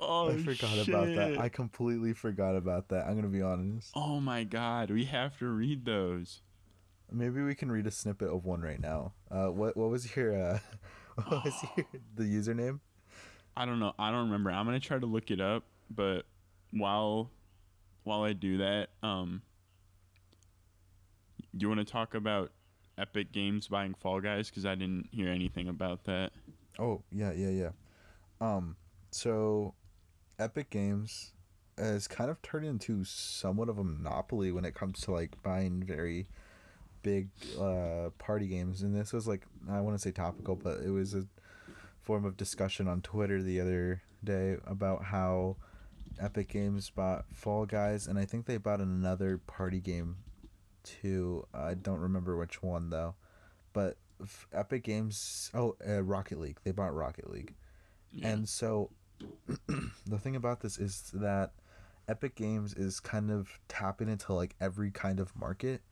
[0.00, 1.38] Oh, I forgot about that.
[1.38, 3.06] I completely forgot about that.
[3.06, 3.90] I'm gonna be honest.
[3.94, 6.40] Oh my god, we have to read those.
[7.12, 9.12] Maybe we can read a snippet of one right now.
[9.30, 10.58] Uh, what what was your uh,
[11.26, 11.86] what was your
[12.16, 12.80] the username?
[13.56, 13.92] I don't know.
[13.98, 14.50] I don't remember.
[14.50, 16.24] I'm gonna try to look it up, but
[16.70, 17.30] while
[18.04, 19.42] while I do that, um,
[21.58, 22.52] you want to talk about
[22.98, 24.50] Epic Games buying Fall Guys?
[24.50, 26.30] Because I didn't hear anything about that.
[26.78, 27.70] Oh yeah yeah yeah.
[28.40, 28.76] Um,
[29.10, 29.74] so
[30.38, 31.32] Epic Games
[31.76, 35.82] has kind of turned into somewhat of a monopoly when it comes to like buying
[35.82, 36.26] very
[37.02, 40.90] big uh party games, and this was like I want to say topical, but it
[40.90, 41.26] was a
[42.02, 45.56] form of discussion on Twitter the other day about how
[46.20, 50.16] Epic Games bought Fall Guys, and I think they bought another party game
[50.82, 51.46] too.
[51.54, 53.14] I don't remember which one though,
[53.72, 53.96] but
[54.52, 55.50] Epic Games.
[55.54, 56.58] Oh, uh, Rocket League.
[56.64, 57.54] They bought Rocket League,
[58.12, 58.28] Yeah.
[58.28, 58.90] and so
[60.06, 61.52] the thing about this is that
[62.08, 65.82] Epic Games is kind of tapping into like every kind of market,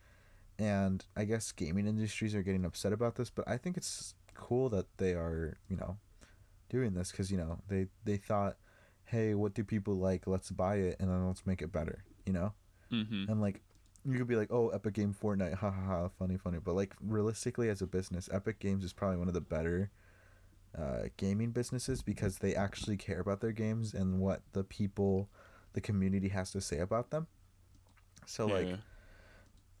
[0.57, 4.69] and I guess gaming industries are getting upset about this, but I think it's cool
[4.69, 5.97] that they are you know
[6.69, 8.55] doing this because you know they they thought
[9.05, 12.31] hey what do people like let's buy it and then let's make it better you
[12.31, 12.53] know
[12.91, 13.29] mm-hmm.
[13.29, 13.61] and like
[14.05, 16.95] you could be like oh epic game fortnite ha ha ha funny funny but like
[17.01, 19.91] realistically as a business epic games is probably one of the better
[20.77, 25.27] uh, gaming businesses because they actually care about their games and what the people
[25.73, 27.27] the community has to say about them
[28.25, 28.77] so like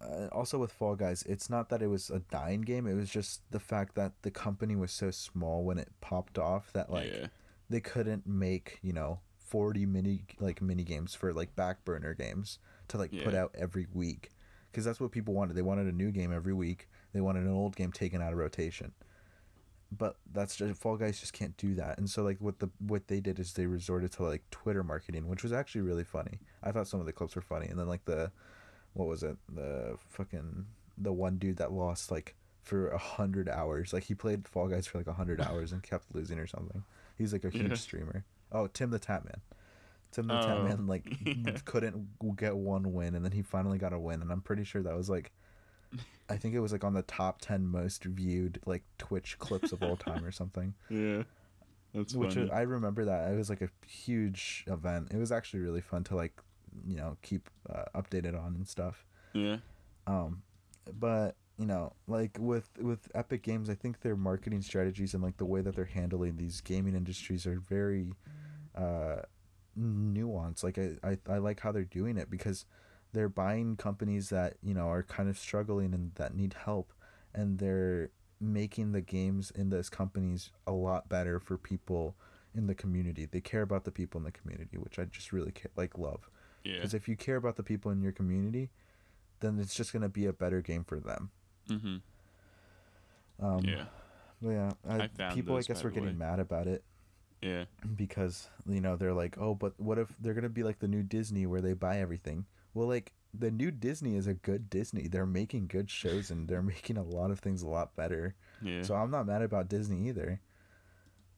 [0.01, 2.87] uh, also with Fall Guys, it's not that it was a dying game.
[2.87, 6.71] It was just the fact that the company was so small when it popped off
[6.73, 7.27] that like yeah.
[7.69, 12.59] they couldn't make you know 40 mini like mini games for like back burner games
[12.89, 14.29] to like put out every week
[14.71, 15.55] because that's what people wanted.
[15.55, 16.89] They wanted a new game every week.
[17.13, 18.91] They wanted an old game taken out of rotation.
[19.91, 21.97] But that's just Fall Guys just can't do that.
[21.97, 25.27] And so like what the what they did is they resorted to like Twitter marketing,
[25.27, 26.39] which was actually really funny.
[26.61, 27.65] I thought some of the clips were funny.
[27.67, 28.31] And then like the
[28.93, 29.35] what was it?
[29.53, 30.65] The fucking
[30.97, 33.91] the one dude that lost like for a hundred hours.
[33.93, 36.83] Like he played Fall Guys for like a hundred hours and kept losing or something.
[37.17, 37.73] He's like a huge Yeah.
[37.75, 38.25] streamer.
[38.51, 39.39] Oh, Tim the Tatman.
[40.11, 40.41] Tim the Oh.
[40.45, 42.07] Tatman like couldn't
[42.37, 44.95] get one win, and then he finally got a win, and I'm pretty sure that
[44.95, 45.31] was like,
[46.29, 49.81] I think it was like on the top ten most viewed like Twitch clips of
[49.83, 50.73] all time or something.
[50.89, 51.23] Yeah.
[51.93, 55.07] That's Which was, I remember that it was like a huge event.
[55.11, 56.39] It was actually really fun to like,
[56.87, 59.07] you know, keep uh, updated on and stuff.
[59.33, 59.57] yeah.
[60.05, 60.43] Um,
[60.99, 65.37] but you know, like with with Epic Games, I think their marketing strategies and like
[65.37, 68.13] the way that they're handling these gaming industries are very
[68.75, 69.23] uh,
[69.79, 70.63] nuanced.
[70.63, 72.65] Like I, I I like how they're doing it because
[73.13, 76.93] they're buying companies that you know are kind of struggling and that need help,
[77.33, 78.11] and they're
[78.41, 82.15] making the games in those companies a lot better for people
[82.55, 83.25] in the community.
[83.25, 86.29] They care about the people in the community, which I just really ca- like love.
[86.63, 86.75] Yeah.
[86.75, 88.69] Because if you care about the people in your community,
[89.39, 91.31] then it's just gonna be a better game for them.
[91.69, 93.45] Mm-hmm.
[93.45, 93.85] Um, Yeah.
[94.41, 96.13] Yeah, I, I people I guess were getting way.
[96.13, 96.81] mad about it
[97.41, 97.65] Yeah.
[97.95, 101.03] because you know they're like, oh, but what if they're gonna be like the new
[101.03, 102.45] Disney where they buy everything?
[102.73, 105.07] Well, like the new Disney is a good Disney.
[105.07, 108.35] They're making good shows and they're making a lot of things a lot better.
[108.61, 108.81] Yeah.
[108.83, 110.41] So I'm not mad about Disney either.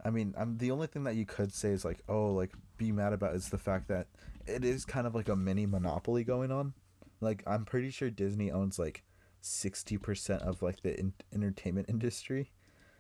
[0.04, 2.92] I mean, I'm the only thing that you could say is like, oh, like be
[2.92, 4.08] mad about is the fact that
[4.48, 6.74] it is kind of like a mini monopoly going on.
[7.20, 9.04] Like I'm pretty sure Disney owns like
[9.42, 12.52] sixty percent of like the in- entertainment industry,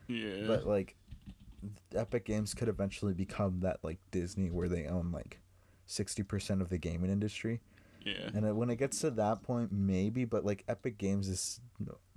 [0.07, 0.45] yeah.
[0.45, 0.95] but like
[1.95, 5.39] Epic Games could eventually become that like Disney where they own like
[5.85, 7.61] sixty percent of the gaming industry.
[8.05, 8.29] yeah.
[8.33, 11.59] And when it gets to that point, maybe, but like Epic Games is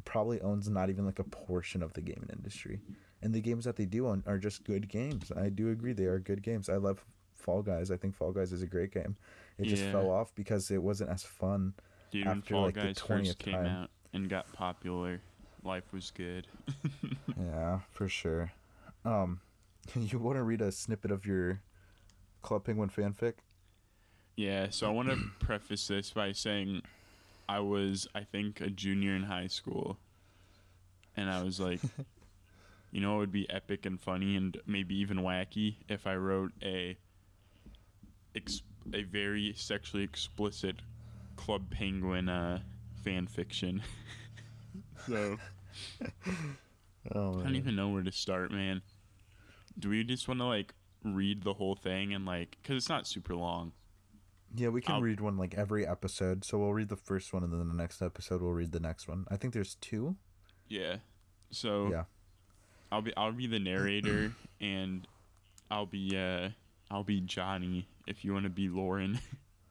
[0.05, 2.81] probably owns not even like a portion of the gaming industry.
[3.23, 5.33] And the games that they do own are just good games.
[5.35, 6.69] I do agree they are good games.
[6.69, 7.03] I love
[7.35, 7.91] Fall Guys.
[7.91, 9.17] I think Fall Guys is a great game.
[9.59, 9.93] It just Yeah.
[9.93, 11.73] fell off because it wasn't as fun.
[12.11, 13.67] Dude, when after, Fall like, the Guys 20th first came time.
[13.67, 15.21] out and got popular,
[15.63, 16.47] life was good.
[17.41, 18.53] yeah, for sure.
[19.05, 19.41] Um,
[19.95, 21.61] you want to read a snippet of your
[22.43, 23.35] Club Penguin fanfic?
[24.37, 26.83] Yeah, so I want to preface this by saying
[27.49, 29.99] I was, I think, a junior in high school.
[31.17, 31.81] And I was like,
[32.93, 36.53] you know, it would be epic and funny and maybe even wacky if I wrote
[36.63, 36.97] a
[38.35, 40.77] ex- a very sexually explicit
[41.37, 42.61] Club Penguin uh,
[43.05, 43.83] fan fiction.
[45.07, 45.37] so
[47.15, 48.81] Oh, I don't even know where to start, man.
[49.79, 53.07] Do we just want to like read the whole thing and like, cause it's not
[53.07, 53.73] super long.
[54.57, 56.45] Yeah, we can I'll- read one like every episode.
[56.45, 59.09] So we'll read the first one, and then the next episode we'll read the next
[59.09, 59.25] one.
[59.31, 60.17] I think there's two.
[60.69, 60.97] Yeah.
[61.51, 62.05] So Yeah.
[62.93, 65.07] I'll be I'll be the narrator and
[65.71, 66.51] I'll be uh
[66.91, 69.19] I'll be Johnny if you want to be Lauren.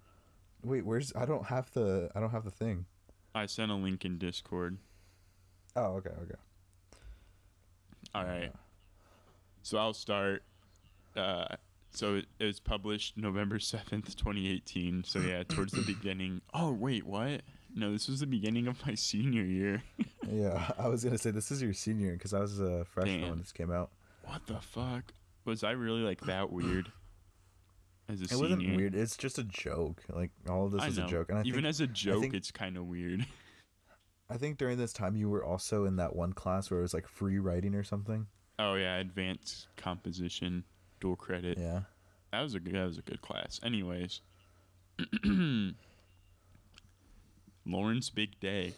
[0.64, 1.14] Wait, where's?
[1.16, 2.10] I don't have the.
[2.16, 2.86] I don't have the thing.
[3.36, 4.78] I sent a link in Discord.
[5.76, 6.36] Oh, okay, okay.
[8.16, 8.52] All right.
[9.64, 10.44] So I'll start
[11.16, 11.56] uh
[11.92, 15.04] so it, it was published November 7th, 2018.
[15.06, 16.42] So yeah, towards the beginning.
[16.54, 17.42] Oh, wait, what?
[17.76, 19.84] No, this was the beginning of my senior year.
[20.32, 23.30] Yeah, I was gonna say this is your senior because I was a freshman Damn.
[23.32, 23.92] when this came out.
[24.24, 25.14] What the fuck?
[25.44, 26.90] Was I really like that weird?
[28.08, 28.44] As a It senior?
[28.56, 28.96] wasn't weird.
[28.96, 30.02] It's just a joke.
[30.10, 31.06] Like all of this I is know.
[31.06, 33.26] a joke, and I Even think as a joke, think- it's kind of weird.
[34.30, 36.94] I think during this time you were also in that one class where it was
[36.94, 38.28] like free writing or something.
[38.60, 40.64] Oh yeah, advanced composition,
[41.00, 41.58] dual credit.
[41.58, 41.82] Yeah.
[42.32, 43.60] That was a good, that was a good class.
[43.64, 44.22] Anyways,
[47.66, 48.74] Lauren's big day.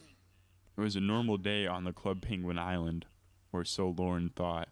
[0.78, 3.06] It was a normal day on the Club Penguin Island,
[3.54, 4.70] or so Lauren thought.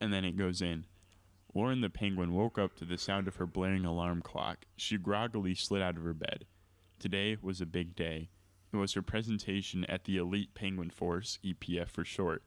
[0.00, 0.84] And then it goes in.
[1.54, 4.64] Lauren the penguin woke up to the sound of her blaring alarm clock.
[4.76, 6.46] She groggily slid out of her bed.
[6.98, 8.30] Today was a big day.
[8.72, 12.42] It was her presentation at the Elite Penguin Force, EPF for short.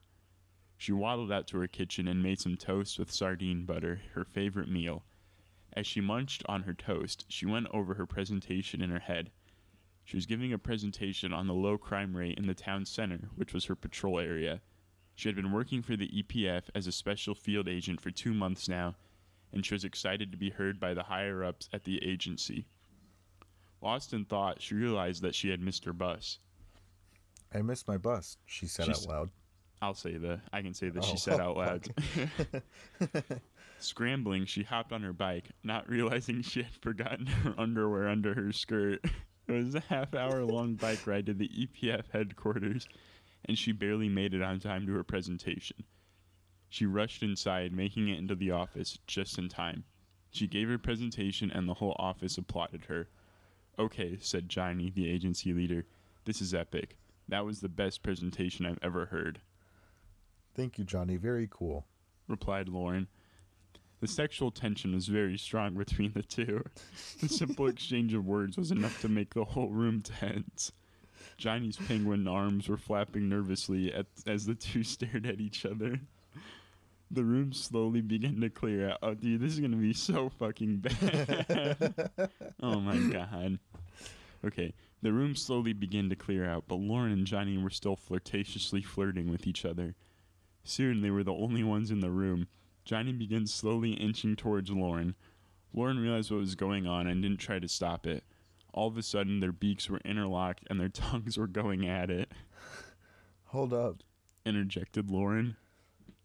[0.78, 4.67] She waddled out to her kitchen and made some toast with sardine butter, her favorite
[4.69, 5.03] meal.
[5.73, 9.32] As she munched on her toast, she went over her presentation in her head.
[10.03, 13.53] She was giving a presentation on the low crime rate in the town center, which
[13.53, 14.61] was her patrol area.
[15.15, 18.67] She had been working for the EPF as a special field agent for two months
[18.67, 18.95] now,
[19.51, 22.67] and she was excited to be heard by the higher ups at the agency.
[23.82, 26.39] Lost in thought, she realized that she had missed her bus.
[27.53, 28.38] I missed my bus.
[28.45, 29.30] She said She's- out loud.
[29.82, 31.88] I'll say the I can say that Oh, she said out loud.
[33.80, 38.51] Scrambling, she hopped on her bike, not realizing she had forgotten her underwear under her
[38.51, 39.03] skirt.
[39.47, 42.88] It was a half hour long bike ride to the EPF headquarters,
[43.45, 45.84] and she barely made it on time to her presentation.
[46.69, 49.84] She rushed inside, making it into the office just in time.
[50.32, 53.07] She gave her presentation, and the whole office applauded her.
[53.78, 55.86] Okay, said Johnny, the agency leader.
[56.26, 56.97] This is epic.
[57.28, 59.41] That was the best presentation I've ever heard,
[60.56, 61.18] Thank you, Johnny.
[61.18, 61.86] Very cool.
[62.28, 63.08] replied Lauren.
[63.99, 66.64] The sexual tension was very strong between the two.
[67.22, 70.72] The simple exchange of words was enough to make the whole room tense.
[71.38, 75.99] Johnny's penguin arms were flapping nervously at, as the two stared at each other.
[77.12, 78.99] The room slowly began to clear out.
[79.01, 82.10] Oh, dude, this is gonna be so fucking bad.
[82.62, 83.60] oh my god.
[84.45, 88.84] Okay, the room slowly began to clear out, but Lauren and Johnny were still flirtatiously
[88.84, 89.95] flirting with each other.
[90.66, 92.47] Soon they were the only ones in the room.
[92.84, 95.16] Johnny began slowly inching towards Lauren.
[95.74, 98.24] Lauren realized what was going on and didn't try to stop it.
[98.74, 102.32] All of a sudden, their beaks were interlocked and their tongues were going at it.
[103.45, 103.97] Hold up.
[104.43, 105.55] Interjected Lauren.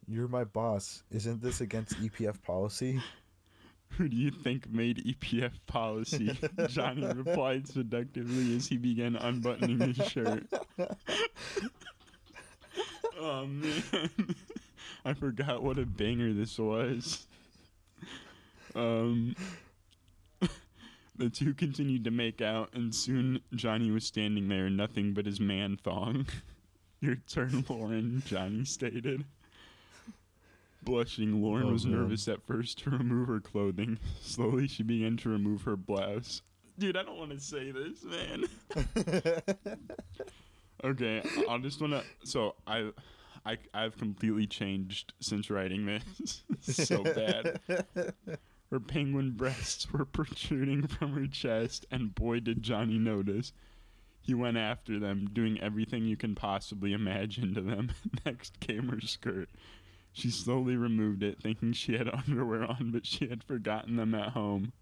[0.09, 1.03] You're my boss.
[1.11, 3.01] Isn't this against EPF policy?
[3.99, 6.39] Who do you think made EPF policy?
[6.69, 10.47] Johnny replied seductively as he began unbuttoning his shirt.
[13.21, 13.73] Oh man.
[15.05, 17.27] I forgot what a banger this was.
[18.75, 19.37] Um
[21.17, 25.39] The two continued to make out, and soon Johnny was standing there, nothing but his
[25.39, 26.27] man thong.
[27.03, 29.25] Your turn, Lauren, Johnny stated.
[30.83, 31.99] Blushing, Lauren Oh, was man.
[31.99, 33.99] nervous at first to remove her clothing.
[34.23, 36.41] Slowly, she began to remove her blouse.
[36.79, 38.45] Dude, I don't want to say this, man.
[40.83, 42.03] Okay, I'll just wanna.
[42.25, 42.91] So I,
[43.45, 46.43] I, I've completely changed since writing this.
[46.61, 47.61] so bad.
[48.71, 53.53] Her penguin breasts were protruding from her chest, and boy, did Johnny notice.
[54.21, 57.91] He went after them, doing everything you can possibly imagine to them.
[58.25, 59.49] Next came her skirt.
[60.13, 64.31] She slowly removed it, thinking she had underwear on, but she had forgotten them at
[64.31, 64.73] home.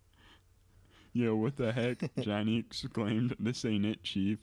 [1.15, 2.15] Yo, what the heck?
[2.21, 3.37] Johnny exclaimed.
[3.39, 4.39] This ain't it, Chief.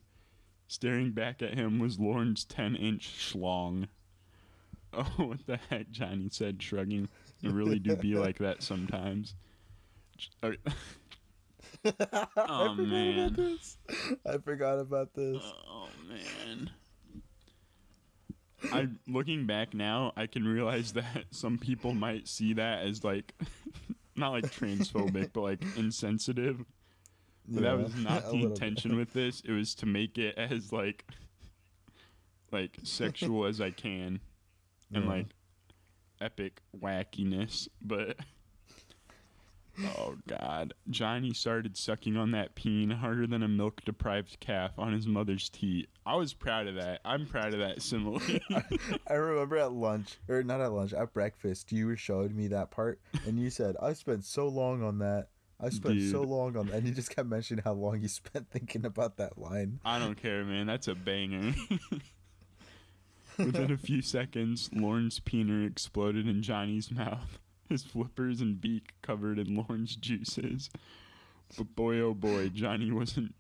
[0.67, 3.87] Staring back at him was Lauren's 10 inch schlong.
[4.97, 5.91] Oh, what the heck?
[5.91, 7.09] Johnny said, shrugging.
[7.43, 9.35] I really do be like that sometimes.
[10.41, 10.57] Okay.
[11.85, 11.91] oh,
[12.37, 13.19] I forgot man.
[13.19, 13.77] about this.
[14.25, 15.41] I forgot about this.
[15.43, 16.69] Oh man.
[18.71, 23.33] I looking back now, I can realize that some people might see that as like
[24.15, 26.63] not like transphobic, but like insensitive.
[27.47, 29.41] But that was not the intention with this.
[29.41, 31.05] It was to make it as like
[32.51, 34.19] like sexual as I can
[34.93, 35.09] and Yeah.
[35.09, 35.27] like
[36.21, 38.17] epic wackiness, but
[39.97, 40.73] Oh god.
[40.89, 45.49] Johnny started sucking on that peen harder than a milk deprived calf on his mother's
[45.49, 45.89] teat.
[46.05, 47.01] I was proud of that.
[47.03, 48.21] I'm proud of that simile.
[49.09, 52.71] I remember at lunch, or not at lunch, at breakfast, you were showing me that
[52.71, 55.27] part, and you said, "I spent so long on that.
[55.59, 58.49] I spent so long on that." And you just kept mentioning how long you spent
[58.49, 59.79] thinking about that line.
[59.85, 60.67] I don't care, man.
[60.67, 61.53] That's a banger.
[63.37, 67.37] Within a few seconds, Lauren's peener exploded in Johnny's mouth,
[67.67, 70.69] his flippers and beak covered in Lauren's juices.
[71.57, 73.35] But boy, oh boy, Johnny wasn't.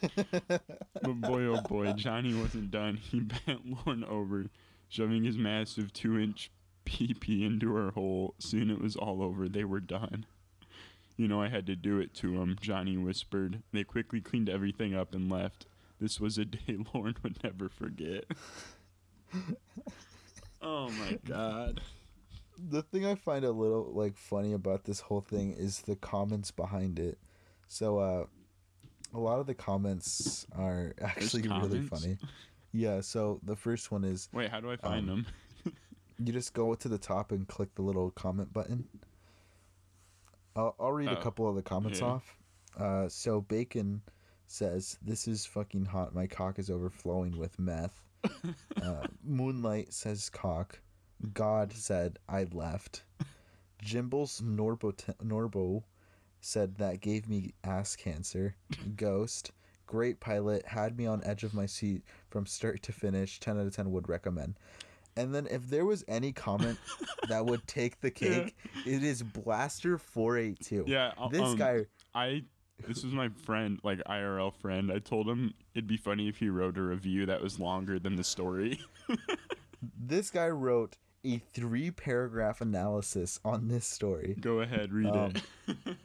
[0.00, 2.96] but boy, oh boy, Johnny wasn't done.
[2.96, 4.46] He bent Lauren over,
[4.88, 6.50] shoving his massive two inch
[6.88, 8.34] pee pee into her hole.
[8.38, 9.48] Soon it was all over.
[9.48, 10.24] They were done.
[11.16, 13.62] You know, I had to do it to him, Johnny whispered.
[13.72, 15.66] They quickly cleaned everything up and left.
[16.00, 18.24] This was a day Lauren would never forget.
[20.62, 21.80] oh my god.
[22.70, 26.50] the thing I find a little like funny about this whole thing is the comments
[26.50, 27.18] behind it.
[27.66, 28.24] So uh
[29.14, 32.18] a lot of the comments are actually really funny.
[32.72, 35.26] Yeah, so the first one is Wait, how do I find Um, them?
[36.24, 38.88] You just go to the top and click the little comment button.
[40.56, 42.06] I'll, I'll read a Oh, couple of the comments yeah.
[42.06, 42.36] off.
[42.78, 44.02] Uh, so Bacon
[44.46, 46.14] says, This is fucking hot.
[46.14, 48.02] My cock is overflowing with meth.
[48.82, 50.80] uh, Moonlight says, Cock.
[51.34, 53.02] God said, I left.
[53.84, 54.92] Jimbles Norbo,
[55.24, 55.84] Norbo
[56.40, 58.56] said, That gave me ass cancer.
[58.96, 59.52] Ghost.
[59.86, 60.66] Great pilot.
[60.66, 63.40] Had me on edge of my seat from start to finish.
[63.40, 64.54] 10 out of 10 would recommend.
[65.18, 66.78] And then if there was any comment
[67.28, 68.44] that would take the Yeah.
[68.44, 68.56] cake,
[68.86, 70.84] it is Blaster 482.
[70.86, 72.44] Yeah, uh, This um, guy I
[72.86, 74.92] this was my friend, like IRL friend.
[74.92, 78.14] I told him it'd be funny if he wrote a review that was longer than
[78.14, 78.78] the story.
[79.98, 84.36] this guy wrote a three paragraph analysis on this story.
[84.40, 85.32] Go ahead, read Um,
[85.68, 85.76] it.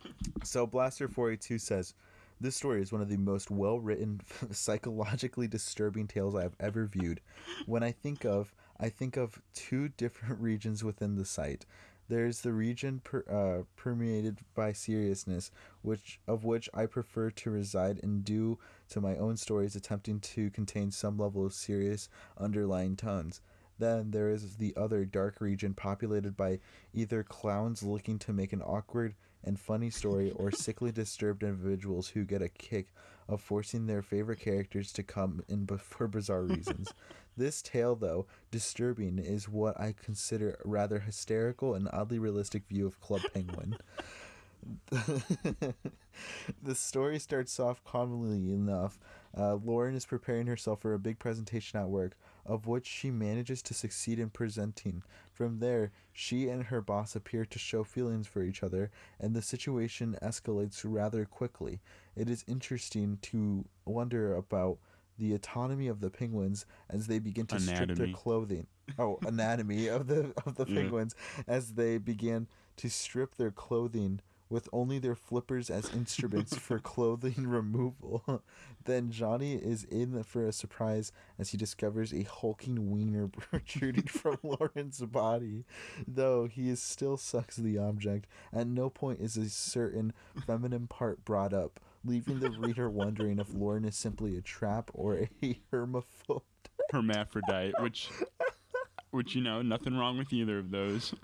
[0.43, 1.93] So Blaster 482 says,
[2.41, 4.20] This story is one of the most well written,
[4.51, 7.22] psychologically disturbing tales I have ever viewed.
[7.66, 11.66] When I think of, I think of two different regions within the site.
[12.10, 15.52] There's the region per, uh, permeated by seriousness,
[15.82, 18.60] which of which I prefer to reside in due
[18.90, 23.42] to my own stories attempting to contain some level of serious underlying tones.
[23.80, 26.60] Then there is the other dark region populated by
[26.94, 32.26] either clowns looking to make an awkward and funny story or sickly disturbed individuals who
[32.26, 32.88] get a kick
[33.28, 36.94] of forcing their favorite characters to come in b- for bizarre reasons.
[37.38, 42.86] this tale, though disturbing, is what I consider a rather hysterical and oddly realistic view
[42.86, 43.78] of Club Penguin.
[46.64, 49.00] the story starts off commonly enough.
[49.38, 52.16] Uh, Lauren is preparing herself for a big presentation at work,
[52.46, 55.04] of which she manages to succeed in presenting.
[55.32, 59.41] From there, she and her boss appear to show feelings for each other, and the
[59.41, 61.82] situation escalates rather quickly.
[62.16, 64.78] It is interesting to wonder about
[65.18, 68.68] the autonomy of the penguins as they begin to strip their clothing.
[69.00, 70.76] Oh, anatomy of the of the Yeah.
[70.76, 71.16] penguins
[71.48, 74.20] as they begin to strip their clothing
[74.54, 78.43] with only their flippers as instruments for clothing removal.
[78.86, 84.38] then Johnny is in for a surprise as he discovers a hulking wiener protruding from
[84.43, 85.66] Lauren's body.
[86.08, 90.14] Though he is still sucks the object, at no point is a certain
[90.45, 95.28] feminine part brought up, leaving the reader wondering if Lauren is simply a trap or
[95.41, 96.43] a hermaphrodite.
[96.91, 98.10] Hermaphrodite, which,
[99.10, 101.16] which you know, nothing wrong with either of those.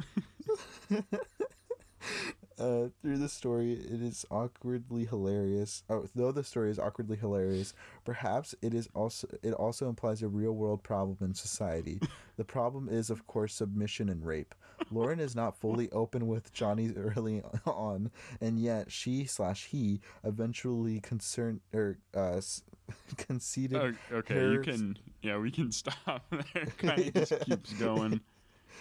[2.59, 5.83] Uh, through the story, it is awkwardly hilarious.
[5.89, 10.27] Oh, though the story is awkwardly hilarious, perhaps it is also it also implies a
[10.27, 11.99] real world problem in society.
[12.37, 14.53] the problem is, of course, submission and rape.
[14.91, 20.99] Lauren is not fully open with Johnny early on, and yet she slash he eventually
[20.99, 22.41] concerned or uh,
[23.17, 23.77] conceded.
[23.77, 24.97] Oh, okay, you can.
[25.21, 26.65] Yeah, we can stop there.
[26.77, 28.19] kind of just keeps going,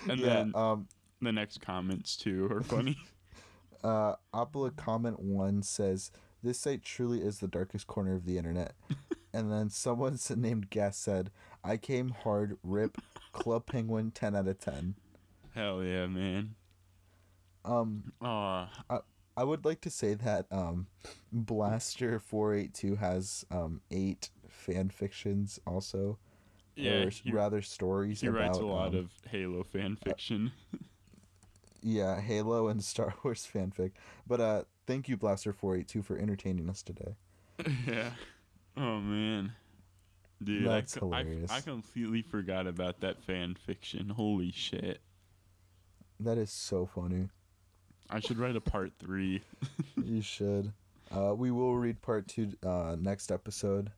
[0.09, 0.26] and yeah.
[0.26, 0.89] then Um.
[1.20, 2.97] the next comments too are funny.
[3.83, 6.11] Uh, Apla comment one says,
[6.43, 8.74] "This site truly is the darkest corner of the internet."
[9.33, 11.31] and then someone named Guest said,
[11.64, 12.59] "I came hard.
[12.62, 12.99] Rip.
[13.33, 14.11] Club Penguin.
[14.11, 14.95] Ten out of 10.
[15.55, 16.55] Hell yeah, man.
[17.64, 18.99] Um, Aw, I
[19.37, 20.87] I would like to say that um,
[21.33, 26.18] Blaster four eight two has um eight fan fictions also,
[26.74, 27.05] yeah.
[27.05, 30.53] or He, rather stories he about writes a lot um, of Halo fan fiction.
[31.83, 33.93] Yeah Halo and Star Wars fanfic.
[34.26, 37.16] But uh, thank you Blaster four eight two for entertaining us today.
[37.87, 38.11] yeah.
[38.76, 39.53] Oh man.
[40.43, 41.51] Dude, That's I, co- I, hilarious.
[41.51, 44.09] I completely forgot about that fan fiction.
[44.09, 45.01] Holy shit.
[46.20, 47.29] That is so funny.
[48.09, 49.43] I should write a part three.
[50.03, 50.72] You should.
[51.14, 53.91] Uh, we will read part two uh, next episode.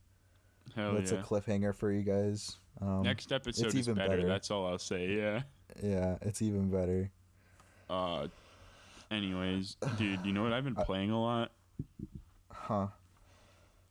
[0.74, 1.18] Hell That's yeah.
[1.18, 2.56] a cliffhanger for you guys.
[2.80, 4.16] Um, Next episode is even better.
[4.16, 4.26] better.
[4.28, 5.08] That's all I'll say.
[5.08, 5.42] Yeah.
[5.82, 7.10] Yeah, it's even better.
[7.90, 8.28] Uh.
[9.10, 11.50] Anyways, dude, you know what I've been playing a lot?
[12.52, 12.86] Huh.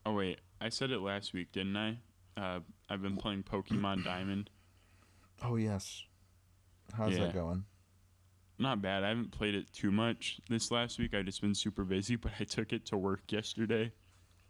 [0.05, 1.97] Oh wait, I said it last week, didn't I?
[2.37, 4.49] Uh, I've been playing Pokemon Diamond.
[5.41, 6.03] Oh yes.
[6.97, 7.25] How's Yeah.
[7.27, 7.63] that going?
[8.57, 9.05] Not bad.
[9.05, 11.13] I haven't played it too much this last week.
[11.13, 13.93] I've just been super busy, but I took it to work yesterday.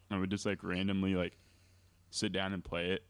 [0.09, 1.37] I would just like randomly like
[2.09, 3.03] sit down and play it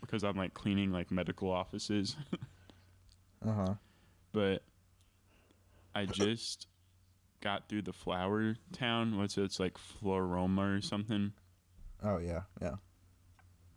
[0.00, 2.14] because I'm like cleaning like medical offices.
[3.46, 3.74] Uh huh.
[4.32, 4.62] but
[5.94, 6.66] I just
[7.40, 9.18] got through the flower town.
[9.18, 9.44] What's it?
[9.44, 11.32] It's like Floaroma or something.
[12.02, 12.76] Oh yeah, yeah.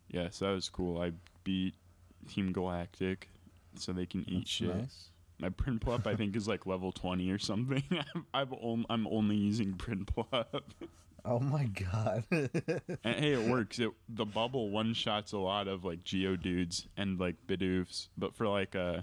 [0.09, 1.01] Yeah, so that was cool.
[1.01, 1.76] I beat
[2.28, 3.30] Team Galactic,
[3.76, 4.76] so they can eat That's shit.
[4.76, 5.07] Nice.
[5.39, 7.84] My Prinplup I think is like level twenty or something.
[8.16, 10.62] I'm I've on, I'm only using Prinplup,
[11.24, 12.24] Oh my god.
[12.32, 12.49] and
[13.03, 13.80] hey, it works.
[13.80, 18.47] It the bubble one shots a lot of like Geodudes and like Bidoofs, but for
[18.47, 19.01] like uh,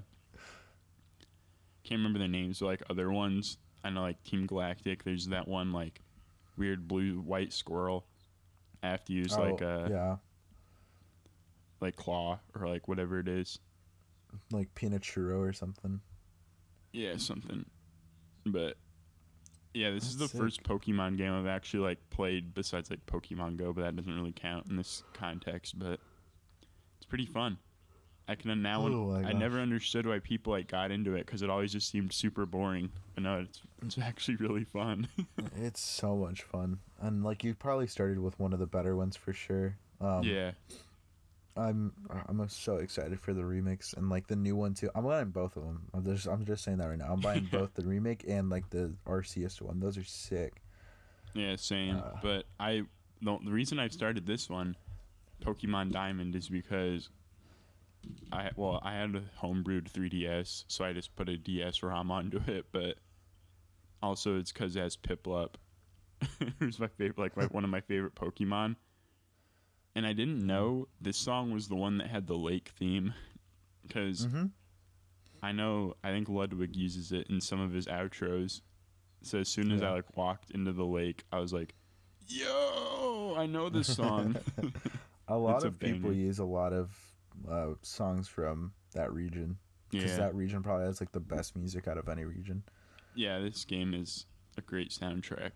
[1.84, 2.60] can't remember their names.
[2.60, 5.04] But like other ones, I know like Team Galactic.
[5.04, 6.00] There's that one like
[6.56, 8.06] weird blue white squirrel.
[8.82, 10.16] I have to use like oh, uh yeah,
[11.80, 13.58] like claw or like whatever it is.
[14.52, 16.00] like peanut churro or something.
[16.92, 17.64] Yeah, something.
[18.46, 18.76] But
[19.74, 20.40] yeah, this is the sick.
[20.40, 24.32] first Pokemon game I've actually like played besides like Pokemon Go, but that doesn't really
[24.32, 25.78] count in this context.
[25.78, 26.00] But
[26.96, 27.58] it's pretty fun.
[28.28, 28.86] I can now.
[28.86, 29.34] Oh I gosh.
[29.34, 32.90] never understood why people like got into it because it always just seemed super boring.
[33.14, 35.08] But no, it's it's actually really fun.
[35.56, 39.16] It's so much fun, and like you probably started with one of the better ones
[39.16, 39.76] for sure.
[40.00, 40.52] Um, yeah,
[41.56, 41.92] I'm
[42.28, 44.90] I'm so excited for the remix and like the new one too.
[44.94, 45.88] I'm buying both of them.
[45.92, 47.12] I'm just I'm just saying that right now.
[47.12, 49.80] I'm buying both the remake and like the Arceus one.
[49.80, 50.62] Those are sick.
[51.34, 51.96] Yeah, same.
[51.96, 52.18] Uh.
[52.22, 52.82] but I
[53.22, 54.76] the, the reason I've started this one,
[55.42, 57.08] Pokemon Diamond, is because
[58.32, 62.40] I well I had a homebrewed 3DS, so I just put a DS ROM onto
[62.46, 62.66] it.
[62.72, 62.96] But
[64.02, 65.54] also it's because it has Piplup,
[66.58, 68.76] who's my favorite, like my, one of my favorite Pokemon.
[69.94, 73.14] And I didn't know this song was the one that had the lake theme,
[73.86, 74.46] because Mm-hmm.
[75.40, 78.60] I know I think Ludwig uses it in some of his outros.
[79.22, 81.74] So as soon as I like walked into the lake, I was like,
[82.26, 84.36] "Yo, I know this song."
[85.28, 86.90] A lot of people use a lot of
[87.50, 89.58] uh, songs from that region
[89.90, 92.62] because yeah, that region probably has like the best music out of any region.
[93.14, 93.38] yeah.
[93.38, 94.26] This game is
[94.56, 95.52] a great soundtrack.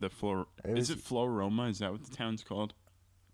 [0.00, 1.70] The Flor It is it Floaroma?
[1.70, 2.74] Is that what the town's called?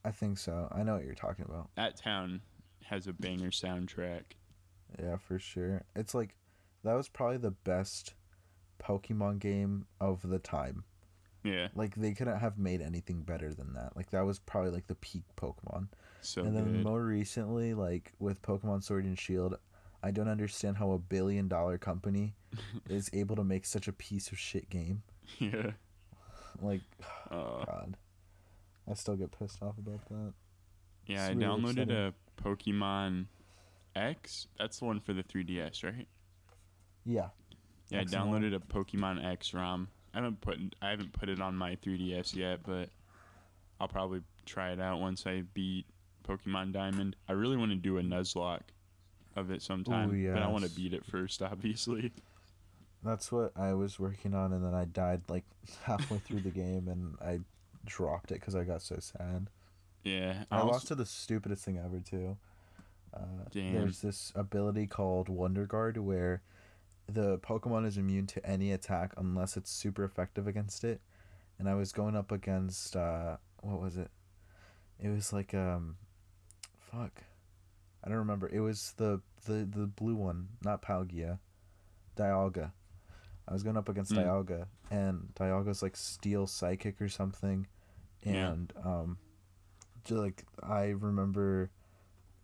[0.05, 0.69] I think so.
[0.73, 1.71] I know what you're talking about.
[1.77, 2.41] That town
[2.85, 4.23] has a banger soundtrack.
[5.01, 5.83] Yeah, for sure.
[5.97, 6.37] It's like
[6.85, 8.15] that was probably the best
[8.83, 10.85] Pokemon game of the time.
[11.45, 13.97] Yeah, Like they couldn't have made anything better than that.
[13.97, 15.89] Like that was probably like the peak Pokemon.
[16.21, 16.85] so and then good.
[16.85, 19.57] more recently, like with Pokemon Sword and Shield,
[20.05, 22.35] I don't understand how a billion dollar company
[22.89, 25.03] is able to make such a piece of shit game.
[25.39, 25.73] yeah.
[26.61, 26.83] Like
[27.31, 27.97] Uh, God,
[28.89, 30.35] I still get pissed off about that.
[31.07, 31.91] yeah, I really downloaded upsetting.
[31.97, 33.27] a Pokemon
[33.97, 34.47] X.
[34.59, 36.07] That's the one for the 3DS, right?
[37.05, 37.29] Yeah,
[37.91, 38.19] Yeah, I X Y.
[38.19, 39.89] downloaded a Pokemon X ROM.
[40.15, 42.89] I haven't put I haven't put it on my 3DS yet, but
[43.81, 45.87] I'll probably try it out once I beat
[46.29, 47.17] Pokemon Diamond.
[47.29, 48.61] I really want to do a Nuzlocke
[49.37, 52.13] of it sometime, Ooh, but I want to beat it first, obviously.
[53.03, 55.45] that's what I was working on, and then I died like
[55.83, 57.41] halfway through the game, and I
[57.85, 59.49] dropped it because I got so sad.
[60.05, 62.37] Yeah, I, I lost to the stupidest thing ever too.
[63.15, 63.45] Uh.
[63.53, 66.43] There's this ability called Wonder Guard where
[67.13, 71.01] the Pokemon is immune to any attack unless it's super effective against it.
[71.59, 74.11] And I was going up against uh, what was it?
[74.99, 75.97] It was like um,
[76.91, 77.23] fuck,
[78.05, 78.49] I don't remember.
[78.49, 81.39] It was the the the blue one, not Palkia,
[82.17, 82.73] Dialga.
[83.49, 84.19] I was going up against Hmm.
[84.19, 87.67] Dialga, and Dialga's like Steel Psychic or something,
[88.25, 88.53] Yeah.
[88.53, 89.19] and um,
[90.05, 91.71] just like I remember,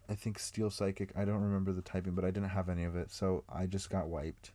[0.09, 1.13] I think Steel Psychic.
[1.17, 3.91] I don't remember the typing, but I didn't have any of it, so I just
[3.91, 4.51] got wiped,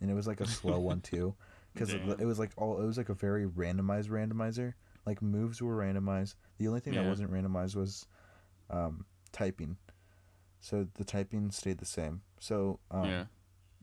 [0.00, 1.34] and it was like a slow one too,
[1.72, 2.10] because Damn.
[2.10, 4.74] it was like all it was like a very randomized randomizer.
[5.04, 6.34] Like moves were randomized.
[6.58, 8.06] The only thing that wasn't randomized was
[8.70, 9.76] um, typing.
[10.60, 12.22] So the typing stayed the same.
[12.40, 13.24] So um, yeah,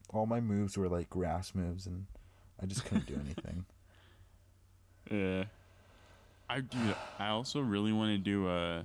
[0.10, 2.08] all my moves were like grass moves, and
[2.62, 3.66] I just couldn't do anything.
[5.12, 5.46] yeah.
[6.50, 6.78] I do.
[7.20, 8.84] I also really want to do a.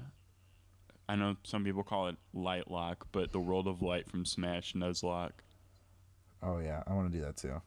[1.09, 4.74] I know some people call it Light Lock, but the World of Light from Smash
[4.74, 5.33] Nuzlocke.
[6.43, 7.61] Oh yeah, I want to do that too.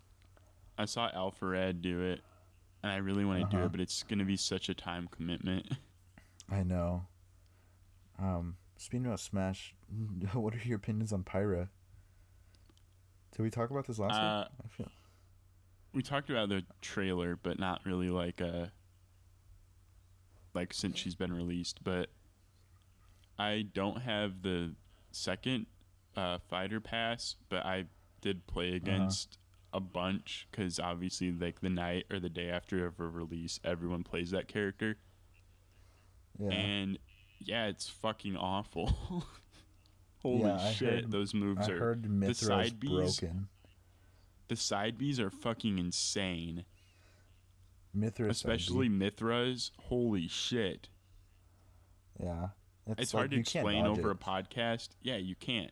[0.78, 2.22] I saw Alpharad do it,
[2.84, 3.66] and I really want to do Uh-huh.
[3.68, 5.70] it, but it's gonna be such a time commitment.
[6.50, 7.06] I know.
[8.20, 9.74] Um, speaking about Smash,
[10.34, 11.70] what are your opinions on Pyra?
[13.36, 14.60] Did we talk about this last Uh, week?
[14.66, 14.92] I feel
[15.94, 18.68] we talked about the trailer, but not really like uh
[20.54, 21.84] like since she's been released.
[21.84, 22.10] But
[23.40, 24.76] I don't have the
[25.12, 25.66] second
[26.16, 27.86] uh, fighter pass, but I
[28.22, 28.78] did play uh-huh.
[28.78, 29.38] against
[29.74, 34.04] a bunch because obviously, like the night or the day after of a release, everyone
[34.04, 34.98] plays that character,
[36.40, 36.52] yeah.
[36.52, 37.00] and
[37.40, 39.26] yeah, it's fucking awful.
[40.22, 43.48] Holy Yeah, shit, heard- those moves I are Mythra's side Bs- broken.
[44.50, 46.66] the side Bs are fucking insane.
[47.94, 49.72] Mythra's especially Mythras.
[49.80, 50.90] Holy shit!
[52.22, 52.50] yeah.
[52.88, 54.14] It's, like hard to explain over it.
[54.14, 54.90] a podcast.
[55.02, 55.72] Yeah, you can't.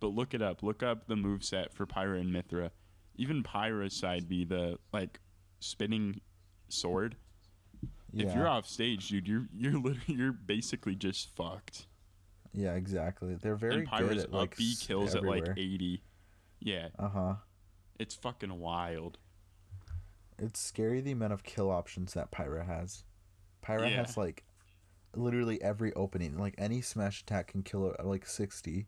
[0.00, 0.62] But look it up.
[0.62, 2.70] Look up the move set for Pyra and Mythra.
[3.16, 5.18] Even Pyra's side B, the like
[5.60, 6.20] spinning
[6.68, 7.16] sword.
[8.12, 8.26] Yeah.
[8.28, 11.86] If you're off stage, dude, you're you're literally you're basically just fucked.
[12.52, 13.34] yeah, exactly.
[13.34, 16.02] They're very and Pyra's good at like up B kills at like 80.
[16.60, 17.34] Yeah, Uh huh.
[17.98, 19.18] it's fucking wild.
[20.38, 23.02] It's scary the amount of kill options that Pyra has.
[23.64, 23.96] Pyra Yeah.
[23.98, 24.44] has like
[25.16, 26.38] literally every opening.
[26.38, 28.86] Like any smash attack can kill at like sixty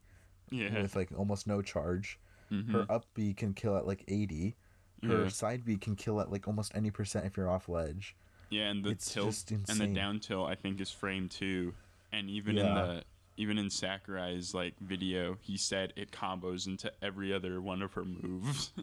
[0.50, 0.82] Yeah.
[0.82, 2.18] with like almost no charge.
[2.50, 2.70] Mhm.
[2.72, 4.56] Her up B can kill at like eighty.
[5.02, 5.28] Her Yeah.
[5.28, 8.16] side B can kill at like almost any percent if you're off ledge.
[8.50, 11.72] Yeah, and the It's tilt and the down tilt I think is frame two,
[12.12, 13.04] and even in the
[13.36, 18.04] even in Sakurai's like video, he said it combos into every other one of her
[18.04, 18.72] moves.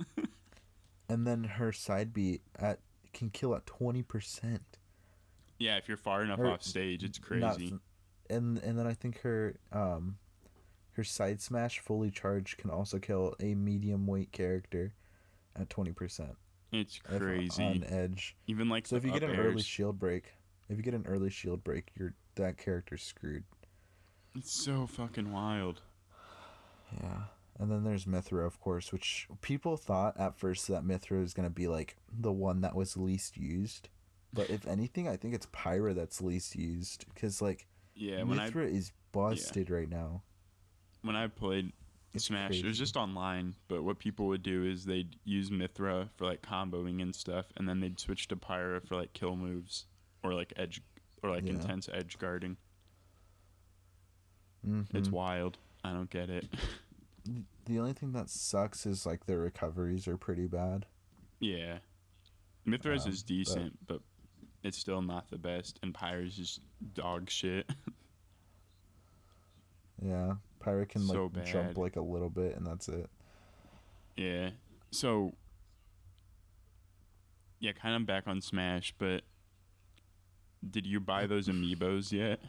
[1.10, 2.80] And then her side B at
[3.14, 4.78] can kill at twenty percent.
[5.60, 7.74] yeah, if you're far enough Or off stage, it's crazy.
[8.30, 10.18] and and then I think her um
[10.98, 14.96] Her side smash fully charged can also kill a medium weight character
[15.56, 16.36] at 20%.
[16.72, 17.64] It's crazy.
[17.64, 18.36] On edge.
[18.48, 20.34] Even like So if you get an early shield break,
[20.70, 23.44] if you get an early shield break, you're that character's screwed.
[24.36, 25.82] It's so fucking wild.
[27.00, 27.26] Yeah.
[27.60, 31.48] And then there's Mythra, of course, which people thought at first that Mythra was going
[31.48, 33.90] to be like the one that was least used.
[34.34, 38.50] But if anything, I think it's Pyra that's least used because like Yeah, when I
[38.50, 40.24] Mythra is busted right now.
[41.08, 41.72] When I played
[42.14, 43.56] It's Smash, it was just online.
[43.68, 47.68] But what people would do is they'd use Mythra for like comboing and stuff, and
[47.68, 49.86] then they'd switch to Pyra for like kill moves
[50.24, 50.82] or like edge
[51.24, 51.52] or like Yeah.
[51.54, 52.58] intense edge guarding.
[54.94, 55.12] It's Mhm.
[55.12, 55.58] wild.
[55.84, 56.48] I don't get it.
[57.66, 60.86] The only thing that sucks is like their recoveries are pretty bad.
[61.42, 61.80] yeah,
[62.66, 64.02] Mythra's Um, is but- decent, but
[64.64, 66.62] it's still not the best, and Pyra's just
[66.94, 67.70] dog shit.
[70.02, 73.10] Yeah, Pyra can like So jump like a little bit, and that's it.
[74.16, 74.52] Yeah.
[74.92, 75.34] So
[77.60, 79.24] yeah, kind of back on Smash, but
[80.70, 82.40] did you buy those amiibos yet?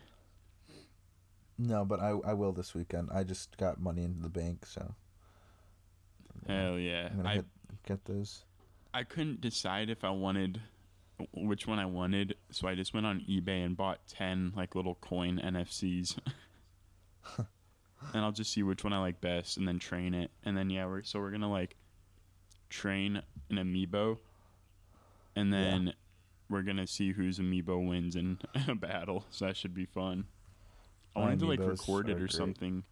[1.58, 3.08] No, but I I will this weekend.
[3.12, 4.94] I just got money into the bank, so
[6.46, 7.08] Hell yeah.
[7.10, 7.46] I'm gonna I hit,
[7.86, 8.44] get those.
[8.94, 10.60] I couldn't decide if I wanted
[11.32, 14.94] which one I wanted, so I just went on eBay and bought 10 like little
[14.94, 16.18] coin NFCs.
[17.36, 17.46] and
[18.24, 20.30] I'll just see which one I like best and then train it.
[20.44, 21.76] And then yeah, we're so we're going to like
[22.70, 24.18] train an amiibo
[25.36, 25.60] and Yeah.
[25.60, 25.92] then
[26.50, 28.38] we're going to see whose amiibo wins in
[28.68, 29.24] a battle.
[29.30, 30.24] So that should be fun.
[31.16, 32.32] I wanted to like record it or great.
[32.32, 32.84] something.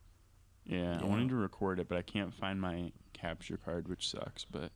[0.65, 4.45] Yeah, I wanted to record it, but I can't find my capture card, which sucks,
[4.45, 4.73] but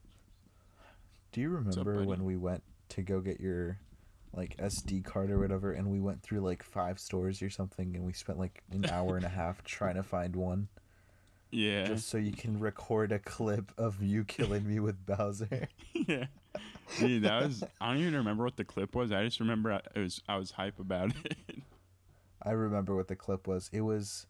[1.33, 2.07] Do you remember buddy?
[2.07, 3.79] when we went to go get your
[4.35, 8.05] like SD card or whatever, and we went through like five stores or something, and
[8.05, 10.69] we spent like an hour and a half trying to find one,
[11.51, 11.85] yeah.
[11.85, 15.69] just so you can record a clip of you killing me with Bowser.
[15.93, 16.27] yeah.
[16.99, 19.13] Dude, that was I don't even remember what the clip was.
[19.13, 21.63] I just remember I, it was I was hype about it.
[22.43, 23.69] I remember what the clip was.
[23.73, 24.27] It was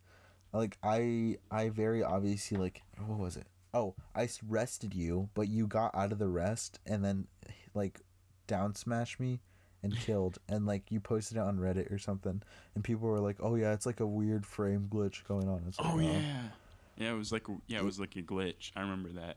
[0.53, 3.47] like I I very obviously like what was it?
[3.73, 7.29] Oh, I rested you, but you got out of the rest and then
[7.75, 8.01] like
[8.47, 9.41] down smash me
[9.83, 12.43] and killed and like you posted it on Reddit or something
[12.75, 15.75] and people were like, "Oh yeah, it's like a weird frame glitch going on." Like,
[15.79, 16.49] oh yeah.
[16.97, 18.73] Yeah, it was like yeah, it was like a glitch.
[18.77, 19.37] I remember that.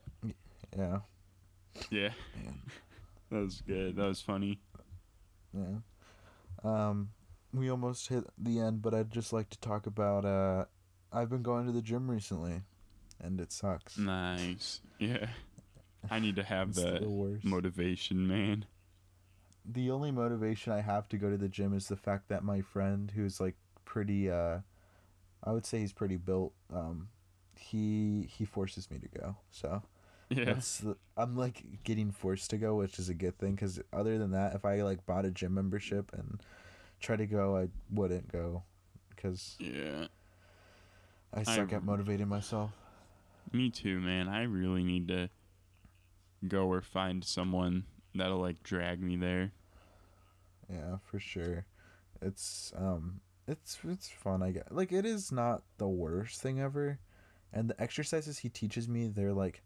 [0.76, 0.98] Yeah.
[1.90, 2.10] Yeah.
[2.44, 2.60] Man.
[3.30, 3.96] That was good.
[3.96, 4.60] That was funny.
[5.52, 5.78] Yeah.
[6.62, 7.10] Um
[7.52, 10.66] we almost hit the end, but I'd just like to talk about uh
[11.12, 12.62] I've been going to the gym recently
[13.20, 13.96] and it sucks.
[13.98, 14.82] Nice.
[14.98, 15.26] Yeah.
[16.10, 18.66] I need to have that motivation, man.
[19.64, 22.60] The only motivation I have to go to the gym is the fact that my
[22.60, 24.58] friend who's like pretty uh
[25.42, 27.08] I would say he's pretty built um
[27.56, 29.36] he he forces me to go.
[29.50, 29.82] So
[30.30, 30.44] Yeah.
[30.44, 34.18] that's the, I'm like getting forced to go, which is a good thing cuz other
[34.18, 36.40] than that if I like bought a gym membership and
[37.00, 38.64] try to go, I wouldn't go
[39.16, 40.06] cuz Yeah.
[41.32, 42.70] I suck at motivating myself.
[43.52, 44.28] Me too, man.
[44.28, 45.28] I really need to
[46.46, 47.84] go or find someone
[48.14, 49.52] that'll like drag me there.
[50.70, 51.66] Yeah, for sure.
[52.22, 54.64] It's um it's it's fun I guess.
[54.70, 56.98] Like it is not the worst thing ever.
[57.52, 59.62] And the exercises he teaches me, they're like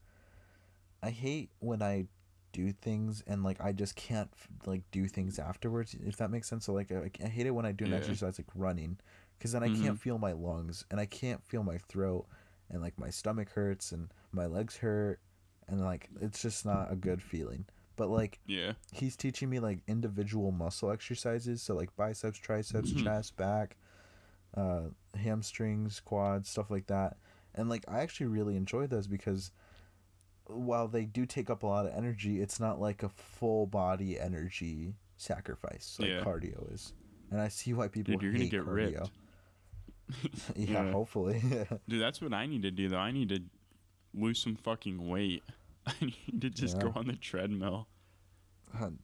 [1.02, 2.06] I hate when I
[2.52, 4.30] do things and like I just can't
[4.66, 6.64] like do things afterwards if that makes sense.
[6.64, 7.96] So like I, I hate it when I do an Yeah.
[7.96, 8.98] exercise like running
[9.40, 9.80] cuz then I Mhm.
[9.80, 12.26] can't feel my lungs and I can't feel my throat
[12.70, 15.20] and like my stomach hurts and my legs hurt
[15.68, 17.66] and like it's just not a good feeling.
[17.98, 18.72] But like Yeah.
[18.92, 23.02] he's teaching me like individual muscle exercises so like biceps triceps Mhm.
[23.04, 23.76] chest back
[24.54, 24.84] uh
[25.14, 27.18] hamstrings quads stuff like that
[27.54, 29.50] and like i actually really enjoy those because
[30.46, 34.18] while they do take up a lot of energy it's not like a full body
[34.18, 36.22] energy sacrifice like Yeah.
[36.24, 36.94] cardio is
[37.30, 39.00] and i see why people Dude, you're gonna get cardio.
[39.00, 39.10] ripped.
[40.56, 40.92] yeah, Yeah.
[40.92, 41.40] hopefully
[41.88, 42.96] Dude, that's what I need to do though.
[42.96, 43.40] I need to
[44.14, 45.42] lose some fucking weight.
[46.00, 46.84] I need to just Yeah.
[46.84, 47.88] go on the treadmill.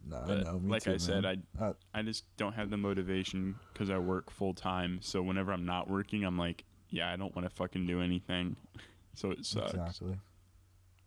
[0.07, 1.45] no, I But know me like too, I said, man.
[1.59, 4.99] I Uh, I just don't have the motivation because I work full time.
[5.01, 8.57] So whenever I'm not working, I'm like, yeah, I don't want to fucking do anything.
[9.17, 9.71] So it sucks.
[9.75, 10.19] Exactly.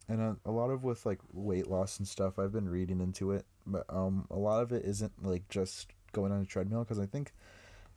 [0.07, 3.31] And uh, a lot of with like weight loss and stuff, I've been reading into
[3.31, 6.99] it, but um, a lot of it isn't like just going on a treadmill because
[6.99, 7.33] I think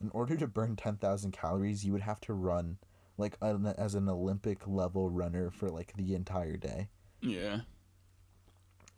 [0.00, 2.78] in order to burn ten thousand calories, you would have to run
[3.16, 6.88] like an, as an Olympic level runner for like the entire day.
[7.22, 7.60] Yeah.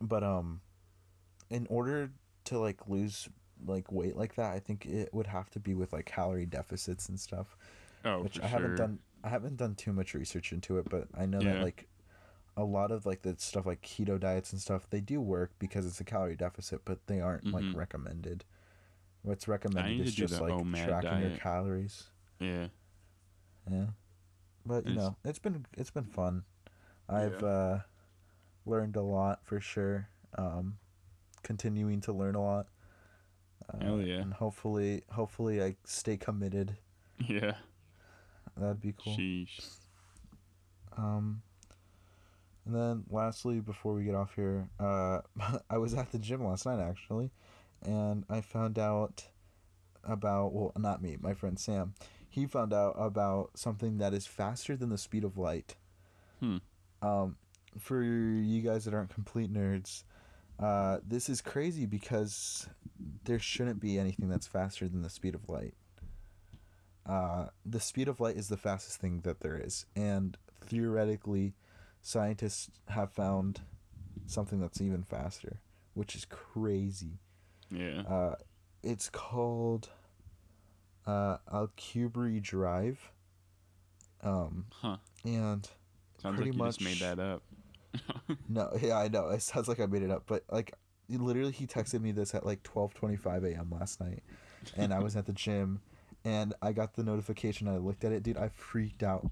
[0.01, 0.61] But um,
[1.51, 2.11] in order
[2.45, 3.29] to like lose
[3.65, 7.09] like weight like that, I think it would have to be with like calorie deficits
[7.09, 7.57] and stuff
[8.05, 8.77] Oh, which I haven't sure.
[8.77, 11.87] done I haven't done too much research into it, but I know that like
[12.57, 15.87] a lot of like the stuff like keto diets and stuff they do work because
[15.87, 17.53] it's a calorie deficit, but they aren't Mhm.
[17.53, 18.45] like recommended.
[19.23, 22.09] What's recommended is just like OMAD tracking your calories.
[22.41, 22.67] Yeah.
[23.71, 23.87] Yeah.
[24.67, 26.43] But you It's- know, it's been it's been fun.
[27.09, 27.47] I've Yeah.
[27.49, 27.81] uh
[28.67, 30.09] learned a lot for sure.
[30.37, 30.79] Um
[31.43, 32.67] continuing to learn a lot.
[33.73, 34.17] Uh, Hell yeah.
[34.17, 36.77] And hopefully hopefully I stay committed.
[37.29, 37.55] Yeah.
[38.57, 39.17] That'd be cool.
[39.17, 39.61] Sheesh.
[40.97, 41.43] Um
[42.67, 45.21] and then lastly before we get off here, uh
[45.71, 47.31] I was at the gym last night actually
[47.85, 49.27] and I found out
[50.05, 51.95] about well not me, my friend Sam.
[52.29, 55.77] He found out about something that is faster than the speed of light.
[56.41, 56.57] Hmm.
[57.03, 57.37] Um
[57.79, 60.05] for you guys that aren't complete nerds,
[60.59, 62.69] uh this is crazy because
[63.25, 65.75] there shouldn't be anything that's faster than the speed of light.
[67.05, 71.55] Uh, the speed of light is the fastest thing that there is, and theoretically,
[72.01, 73.61] scientists have found
[74.27, 75.59] something that's even faster,
[75.95, 77.19] which is crazy.
[77.73, 78.03] Yeah.
[78.03, 78.35] Uh,
[78.85, 79.89] it's called
[81.07, 83.11] uh, Alcubierre Drive.
[84.23, 84.99] Um, Huh.
[85.25, 85.69] and
[86.23, 87.43] Sounds pretty like you just made that up.
[88.49, 90.75] no, yeah, I know it sounds like I made it up, but like
[91.09, 93.71] literally, he texted me this at like twelve twenty five a.m.
[93.71, 94.23] last night,
[94.77, 95.81] and I was at the gym,
[96.25, 97.69] and I got the notification.
[97.69, 98.37] I looked at it, dude.
[98.37, 99.31] I freaked out,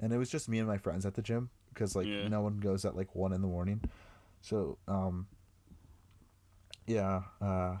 [0.00, 2.28] and it was just me and my friends at the gym because like Yeah.
[2.28, 3.80] no one goes at like one in the morning,
[4.40, 5.26] so um.
[6.86, 7.76] Yeah, uh,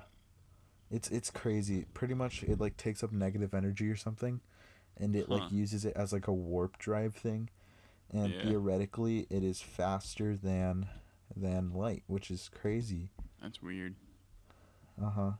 [0.90, 1.86] it's it's crazy.
[1.94, 4.40] Pretty much, it like takes up negative energy or something,
[4.96, 5.34] and it Huh.
[5.34, 7.50] like uses it as like a warp drive thing,
[8.12, 8.42] and Yeah.
[8.42, 10.88] theoretically, it is faster than
[11.34, 13.10] than light, which is crazy.
[13.40, 13.94] That's weird.
[15.02, 15.32] Uh huh.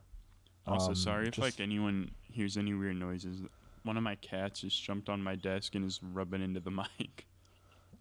[0.65, 3.43] Also, Um, sorry if just- like anyone hears any weird noises.
[3.83, 7.27] One of my cats just jumped on my desk and is rubbing into the mic.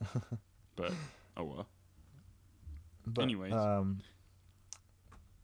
[0.77, 0.93] but
[1.37, 1.69] oh well.
[3.07, 3.53] But, Anyways.
[3.53, 4.01] um,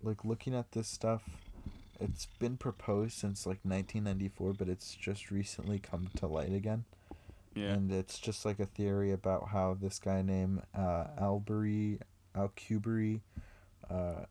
[0.00, 1.28] like looking at this stuff,
[2.00, 6.84] it's been proposed since like 1994, but it's just recently come to light again.
[7.58, 7.72] Yeah.
[7.72, 11.98] And it's just like a theory about how this guy named uh, Albury
[12.36, 13.20] Alcubierre
[13.90, 14.24] uh,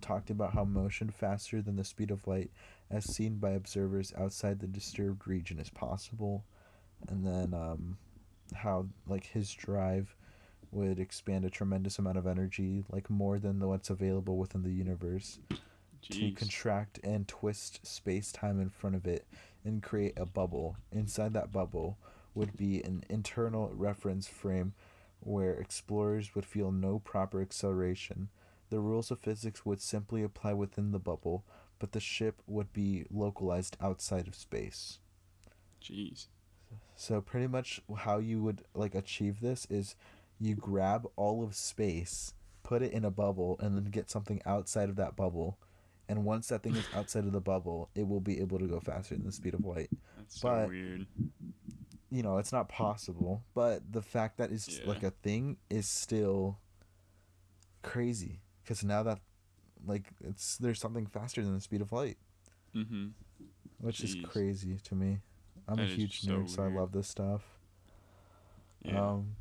[0.00, 2.50] talked about how motion faster than the speed of light,
[2.90, 6.44] as seen by observers outside the disturbed region, is possible,
[7.08, 7.98] and then um,
[8.54, 10.14] how like his drive
[10.70, 15.40] would expand a tremendous amount of energy, like more than what's available within the universe
[16.10, 19.26] to contract and twist space time in front of it
[19.64, 20.76] and create a bubble.
[20.92, 21.98] Inside that bubble
[22.38, 24.72] would be an internal reference frame
[25.20, 28.28] where explorers would feel no proper acceleration.
[28.70, 31.44] The rules of physics would simply apply within the bubble,
[31.80, 35.00] but the ship would be localized outside of space.
[35.82, 36.26] Jeez.
[36.94, 39.96] So pretty much how you would like achieve this is
[40.38, 44.88] you grab all of space, put it in a bubble, and then get something outside
[44.88, 45.58] of that bubble.
[46.08, 48.78] And once that thing is outside of the bubble, it will be able to go
[48.78, 49.90] faster than the speed of light.
[50.16, 51.06] That's so But- weird.
[52.10, 54.86] You know, it's not possible, but the fact that it's Yeah.
[54.88, 56.58] like a thing is still
[57.82, 58.40] crazy.
[58.62, 59.20] Because now that,
[59.86, 62.16] like, it's there's something faster than the speed of light,
[62.74, 63.08] Mm-hmm.
[63.80, 65.20] which is crazy to me.
[65.66, 67.42] I'm That a huge so nerd, so I love this stuff.
[68.82, 69.04] Yeah.
[69.10, 69.36] Um,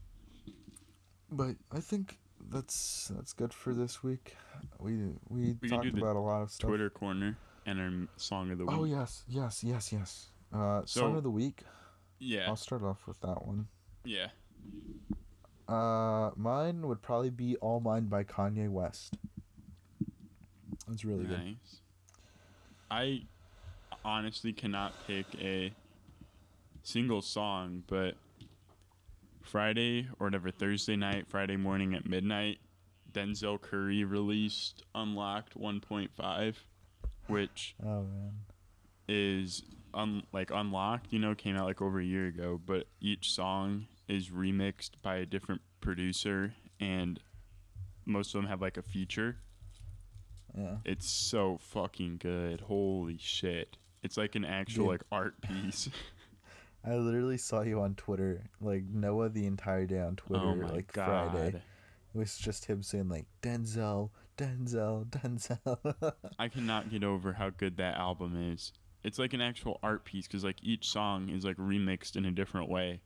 [1.31, 4.35] but I think that's that's good for this week.
[4.79, 6.67] We we, We talked about a lot of stuff.
[6.69, 8.75] Twitter corner and our song of the week.
[8.77, 10.31] Oh yes, yes, yes, yes.
[10.51, 11.63] Uh, So- song of the week.
[12.19, 12.47] Yeah.
[12.47, 13.67] I'll start off with that one.
[14.03, 14.27] Yeah.
[15.67, 19.15] Uh, mine would probably be "All Mine" by Kanye West.
[20.87, 21.37] That's really good.
[21.39, 21.81] nice.
[22.89, 23.23] I
[24.05, 25.73] honestly cannot pick a
[26.83, 28.15] single song, but
[29.41, 32.59] Friday or whatever Thursday night, Friday morning at midnight,
[33.11, 36.55] Denzel Curry released Unlocked 1.5,
[37.27, 38.31] which Oh man.
[39.09, 39.63] is
[39.93, 43.85] un- like unlocked you know came out like over a year ago but each song
[44.07, 47.19] is remixed by a different producer and
[48.05, 49.37] most of them have like a feature
[50.57, 50.77] Yeah.
[50.85, 54.91] it's so fucking good holy shit it's like an actual Dude.
[54.91, 55.89] like art piece
[56.85, 60.93] I literally saw you on Twitter, like Noah, the entire day on Twitter, oh like
[60.93, 61.57] god Friday.
[61.57, 66.13] It was just him saying like Denzel, Denzel, Denzel.
[66.39, 68.71] i cannot get over how good that album is
[69.07, 72.31] it's like an actual art piece because like each song is like remixed in a
[72.31, 72.99] different way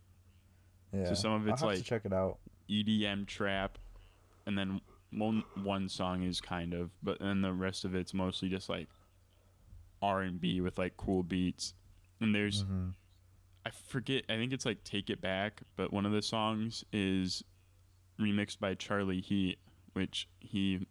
[0.94, 1.06] yeah.
[1.06, 2.38] So some of it's like- to check it out.
[2.70, 3.78] EDM trap,
[4.46, 4.82] and then
[5.14, 8.88] one one song is kind of, but then the rest of it's mostly just like
[10.02, 11.74] R and B with like cool beats.
[12.20, 12.94] And there's Mhm.
[13.66, 14.24] I forget.
[14.30, 17.44] I think it's like "Take It Back," but one of the songs is
[18.20, 19.60] remixed by Charlie Heat,
[19.94, 20.88] which he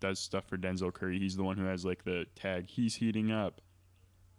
[0.00, 1.18] does stuff for Denzel Curry.
[1.18, 2.66] He's the one who has like the tag.
[2.68, 3.60] He's heating up.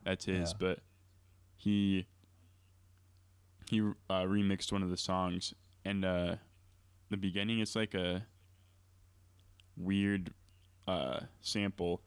[0.07, 0.57] That's his, Yeah.
[0.57, 0.79] but
[1.57, 2.07] he
[3.69, 5.53] he uh, remixed one of the songs,
[5.83, 6.35] and uh,
[7.09, 8.25] the beginning it's like a
[9.75, 10.33] weird
[10.87, 12.01] uh, sample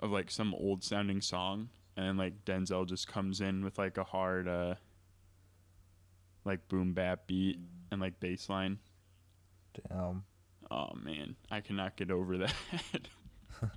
[0.00, 3.98] of like some old sounding song, and then like Denzel just comes in with like
[3.98, 4.76] a hard uh,
[6.46, 7.58] like boom bap beat
[7.92, 8.78] and like bass line.
[9.90, 10.24] Damn,
[10.70, 12.54] Oh man, I cannot get over that.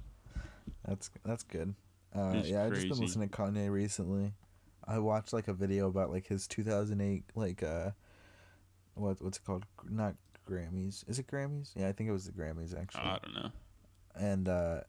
[0.87, 1.75] that's that's good.
[2.15, 4.33] Uh, yeah, I've just been listening to Kanye recently.
[4.85, 7.91] I watched like a video about like his 2008 like uh,
[8.95, 9.65] what what's it called?
[9.89, 10.15] Not
[10.47, 11.07] Grammys.
[11.09, 11.71] Is it Grammys?
[11.75, 13.03] Yeah, I think it was the Grammys actually.
[13.03, 13.49] I don't know.
[14.15, 14.81] and uh,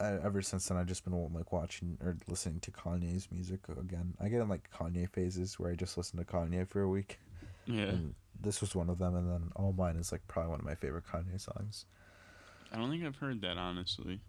[0.00, 4.14] I, ever since then, I've just been like watching or listening to Kanye's music again.
[4.20, 7.20] I get in like Kanye phases where I just listen to Kanye for a week,
[7.66, 9.14] Yeah, and this was one of them.
[9.14, 11.86] And then All Mine is like probably one of my favorite Kanye songs.
[12.72, 14.20] I don't think I've heard that honestly.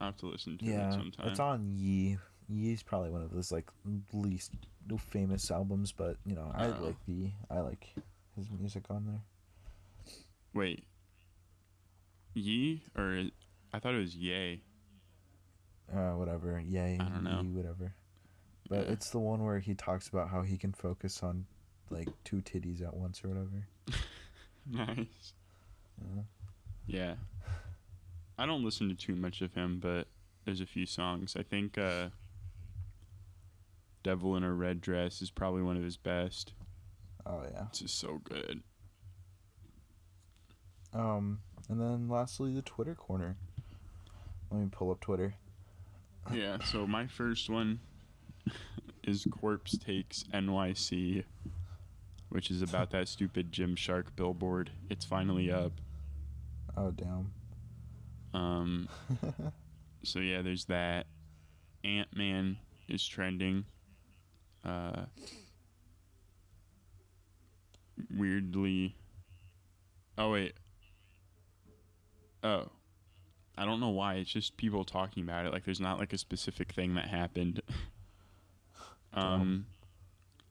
[0.00, 1.28] I have to listen to it Yeah, sometime.
[1.28, 2.18] it's on Yee.
[2.48, 3.68] Yee's probably one of his like
[4.12, 4.52] least
[5.10, 6.82] famous albums, but you know I Oh.
[6.84, 7.94] like the I like
[8.36, 9.22] his music on there.
[10.54, 10.84] Wait,
[12.34, 13.24] Yee or
[13.72, 14.62] I thought it was Yay.
[15.92, 17.40] Uh, whatever, yay, I don't know.
[17.42, 17.94] Yee, whatever.
[18.68, 18.92] But Yeah.
[18.92, 21.46] it's the one where he talks about how he can focus on
[21.90, 23.66] like two titties at once or whatever.
[24.70, 25.32] nice.
[25.98, 26.22] Yeah.
[26.86, 27.14] Yeah.
[28.38, 30.06] I don't listen to too much of him, but
[30.44, 31.34] there's a few songs.
[31.38, 32.08] I think uh,
[34.02, 36.52] Devil in a Red Dress is probably one of his best.
[37.26, 37.64] Oh yeah.
[37.68, 38.62] It's just so good.
[40.94, 43.36] Um, and then lastly, the Twitter corner.
[44.50, 45.34] Let me pull up Twitter.
[46.30, 47.80] Yeah, so my first one
[49.02, 51.24] is Corpse Takes NYC,
[52.28, 54.70] which is about that stupid Gymshark billboard.
[54.90, 55.72] It's finally up.
[56.76, 57.32] Oh damn.
[58.38, 58.88] Um,
[60.02, 61.06] so yeah, there's that.
[61.84, 62.58] Ant Man
[62.88, 63.64] is trending.
[64.64, 65.04] Uh,
[68.16, 68.94] weirdly.
[70.16, 70.54] Oh wait.
[72.42, 72.66] Oh.
[73.56, 74.14] I don't know why.
[74.14, 75.52] It's just people talking about it.
[75.52, 77.60] Like there's not like a specific thing that happened.
[79.14, 79.66] um,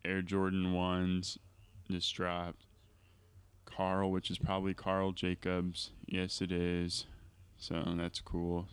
[0.03, 1.37] Air Jordan ones
[1.89, 2.65] just dropped.
[3.63, 5.91] Karl, which is probably Karl Jacobs.
[6.05, 7.05] Yes, it is.
[7.57, 8.67] So that's cool.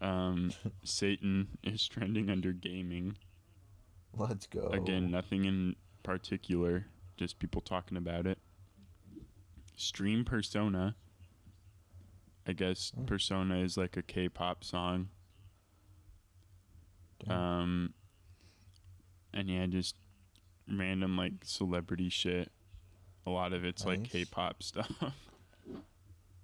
[0.00, 0.52] um,
[0.84, 3.16] Satan is trending under gaming.
[4.16, 4.66] Let's go.
[4.68, 6.86] Again, nothing in particular,
[7.16, 8.38] just people talking about it.
[9.76, 10.94] Stream Persona.
[12.46, 13.04] I guess Hmm.
[13.06, 15.08] Persona is like a K-pop song.
[17.24, 17.38] Damn.
[17.38, 17.94] Um,
[19.32, 19.94] and yeah, just
[20.68, 22.50] random like celebrity shit.
[23.24, 24.90] A lot of it's like K-pop stuff.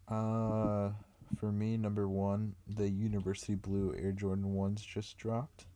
[0.07, 0.91] Uh,
[1.37, 5.67] for me, number one, the University Blue Air Jordan ones just dropped.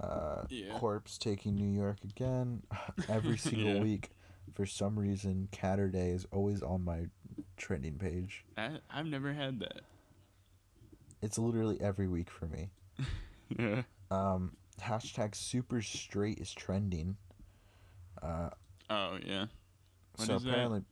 [0.00, 0.78] Uh, Yeah.
[0.78, 2.62] Corpse taking New York again.
[3.08, 3.82] Every single Yeah.
[3.82, 4.10] week,
[4.54, 7.06] for some reason, Caturday is always on my
[7.56, 8.44] trending page.
[8.56, 9.80] that, I've never had that.
[11.20, 12.70] It's literally every week for me.
[13.58, 13.82] Yeah.
[14.10, 17.16] Um, hashtag super straight is trending.
[18.20, 18.50] Uh,
[18.90, 19.46] Oh yeah.
[20.16, 20.50] What so is that?
[20.50, 20.82] apparently,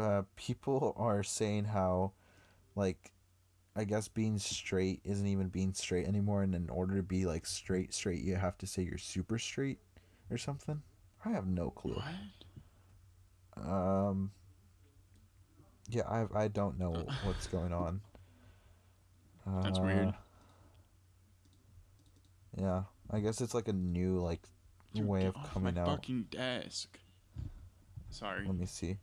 [0.00, 2.12] uh, people are saying how,
[2.74, 3.12] like,
[3.74, 7.46] I guess being straight isn't even being straight anymore, and in order to be like
[7.46, 9.78] straight, straight, you have to say you're super straight,
[10.30, 10.82] or something.
[11.24, 11.94] I have no clue.
[13.54, 13.64] What?
[13.70, 14.30] Um.
[15.88, 16.92] Yeah, I I don't know
[17.24, 18.00] what's going on.
[19.62, 20.14] That's Uh, weird.
[22.58, 24.42] Yeah, I guess it's like a new like
[24.94, 25.86] Dude, way of coming my out.
[25.88, 26.98] fucking desk.
[28.10, 28.46] Sorry.
[28.46, 28.98] Let me see.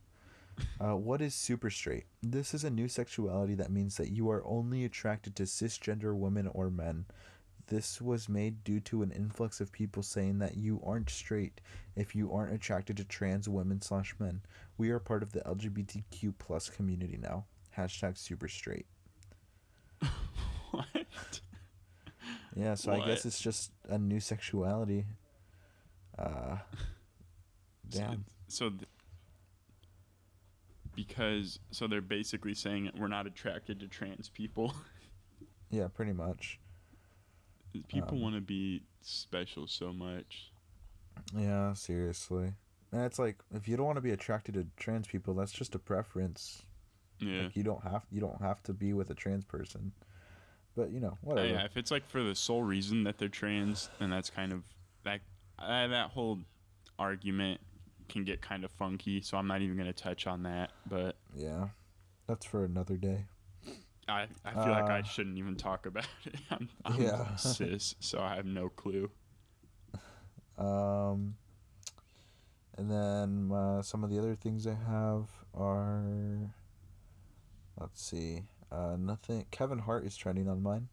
[0.80, 2.04] Uh, what is super straight?
[2.22, 6.48] This is a new sexuality that means that you are only attracted to cisgender women
[6.48, 7.04] or men.
[7.66, 11.60] This was made due to an influx of people saying that you aren't straight
[11.94, 14.40] if you aren't attracted to trans women slash men.
[14.76, 17.44] We are part of the LGBTQ plus community now.
[17.76, 18.86] Hashtag super straight.
[20.70, 21.40] what?
[22.56, 25.06] Yeah, so I guess it's just a new sexuality.
[26.18, 26.56] Uh,
[27.90, 28.24] damn.
[28.48, 28.82] So, th-
[31.06, 34.74] because so they're basically saying we're not attracted to trans people.
[35.72, 36.58] Yeah, pretty much.
[37.86, 40.50] people Um, want to be special so much.
[41.32, 42.54] Yeah, seriously.
[42.90, 45.76] And it's like if you don't want to be attracted to trans people, that's just
[45.76, 46.62] a preference.
[47.20, 47.42] Yeah.
[47.44, 49.92] Like you don't have you don't have to be with a trans person.
[50.76, 51.48] But you know, Uh, whatever.
[51.48, 54.64] yeah, if it's like for the sole reason that they're trans, then that's kind of
[55.04, 55.20] that.
[55.60, 56.40] uh, that whole
[56.98, 57.60] argument
[58.10, 60.70] can get kind of funky, so I'm not even gonna touch on that.
[60.88, 61.68] But Yeah,
[62.26, 63.26] that's for another day.
[64.08, 66.34] I, I feel like I Uh, shouldn't even talk about it.
[66.50, 67.36] I'm, I'm Yeah.
[67.36, 69.10] cis, so I have no clue.
[70.58, 71.36] Um,
[72.76, 76.52] and then uh, some of the other things I have are,
[77.80, 79.46] let's see, uh, nothing.
[79.50, 80.88] Kevin Hart is trending on mine.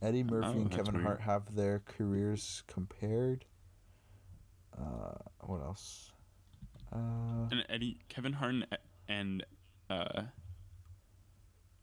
[0.00, 1.04] Eddie Murphy Oh, and Kevin weird.
[1.06, 3.44] Hart have their careers compared.
[4.74, 6.12] Uh, what else?
[6.94, 8.54] Uh, And Eddie, Kevin Hart,
[9.08, 9.44] and,
[9.90, 10.22] uh,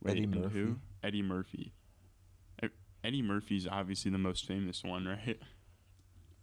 [0.07, 0.53] Eddie and Murphy.
[0.59, 0.79] who?
[1.03, 1.73] Eddie Murphy.
[3.03, 5.39] Eddie Murphy's obviously the most famous one, right?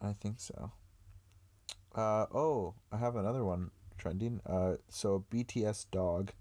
[0.03, 0.73] I think so.
[1.95, 4.40] Uh, oh, I have another one trending.
[4.45, 6.32] Uh, so BTS dog,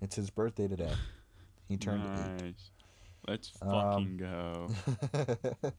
[0.00, 0.92] it's his birthday today.
[1.68, 2.42] He turned eight.
[2.42, 2.70] nice.
[3.28, 4.70] Let's Um, fucking go.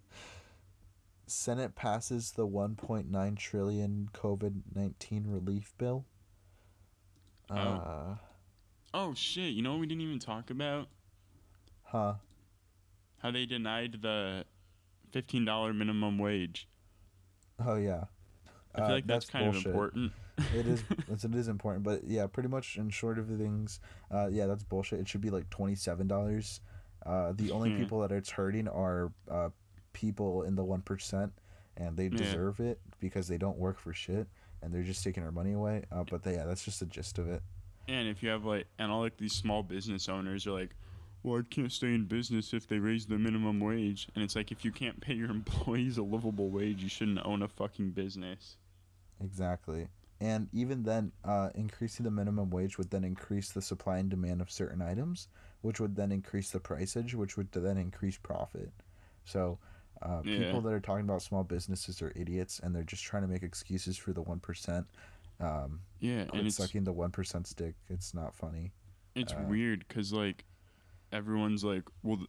[1.27, 6.05] Senate passes the 1.9 trillion COVID-19 relief bill.
[7.49, 7.55] Oh.
[7.55, 8.15] Uh,
[8.93, 9.51] Oh shit!
[9.53, 10.87] You know what we didn't even talk about?
[11.83, 12.13] huh.
[13.19, 14.45] How they denied the
[15.11, 16.67] fifteen dollar minimum wage.
[17.63, 18.05] Oh yeah.
[18.73, 19.65] I feel Uh, like that's, kind bullshit.
[19.67, 20.11] of important.
[20.55, 23.79] it is it's, it is important, but yeah, pretty much in short of things,
[24.09, 24.99] uh, yeah, that's bullshit.
[25.01, 26.61] It should be like twenty seven dollars.
[27.05, 27.77] Uh, the only Yeah.
[27.77, 29.49] people that it's hurting are uh,
[29.97, 31.33] people in the one percent,
[31.75, 32.17] and they Yeah.
[32.17, 34.27] deserve it because they don't work for shit,
[34.61, 35.83] and they're just taking our money away.
[35.91, 37.41] Uh, but they, yeah, that's just the gist of it.
[37.87, 40.75] And if you have like, and all like these small business owners are like,
[41.23, 44.07] well, I can't stay in business if they raise the minimum wage.
[44.13, 47.41] And it's like, if you can't pay your employees a livable wage, you shouldn't own
[47.41, 48.57] a fucking business.
[49.23, 49.87] Exactly.
[50.19, 54.41] And even then, uh, increasing the minimum wage would then increase the supply and demand
[54.41, 55.27] of certain items,
[55.61, 58.71] which would then increase the priceage, which would then increase profit.
[59.25, 59.59] So,
[60.01, 60.37] uh, Yeah.
[60.39, 63.43] people that are talking about small businesses are idiots, and they're just trying to make
[63.43, 64.87] excuses for the one percent.
[65.39, 67.75] Um, Yeah, and quit it's sucking the one percent stick.
[67.89, 68.71] It's not funny.
[69.15, 70.45] it's uh, weird because like,
[71.11, 72.25] everyone's like, well,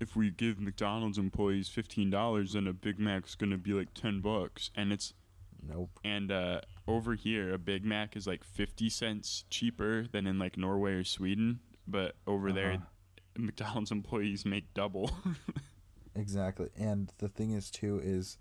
[0.00, 4.20] if we give McDonald's employees fifteen dollars, then a Big Mac's gonna be like ten
[4.20, 5.14] bucks, and it's
[5.66, 5.98] Nope.
[6.04, 10.56] and uh, over here a Big Mac is like fifty cents cheaper than in like
[10.56, 12.84] Norway or Sweden, but over there Uh-huh.
[13.38, 15.10] McDonald's employees make double.
[16.16, 16.70] Exactly.
[16.76, 18.38] And the thing is too is,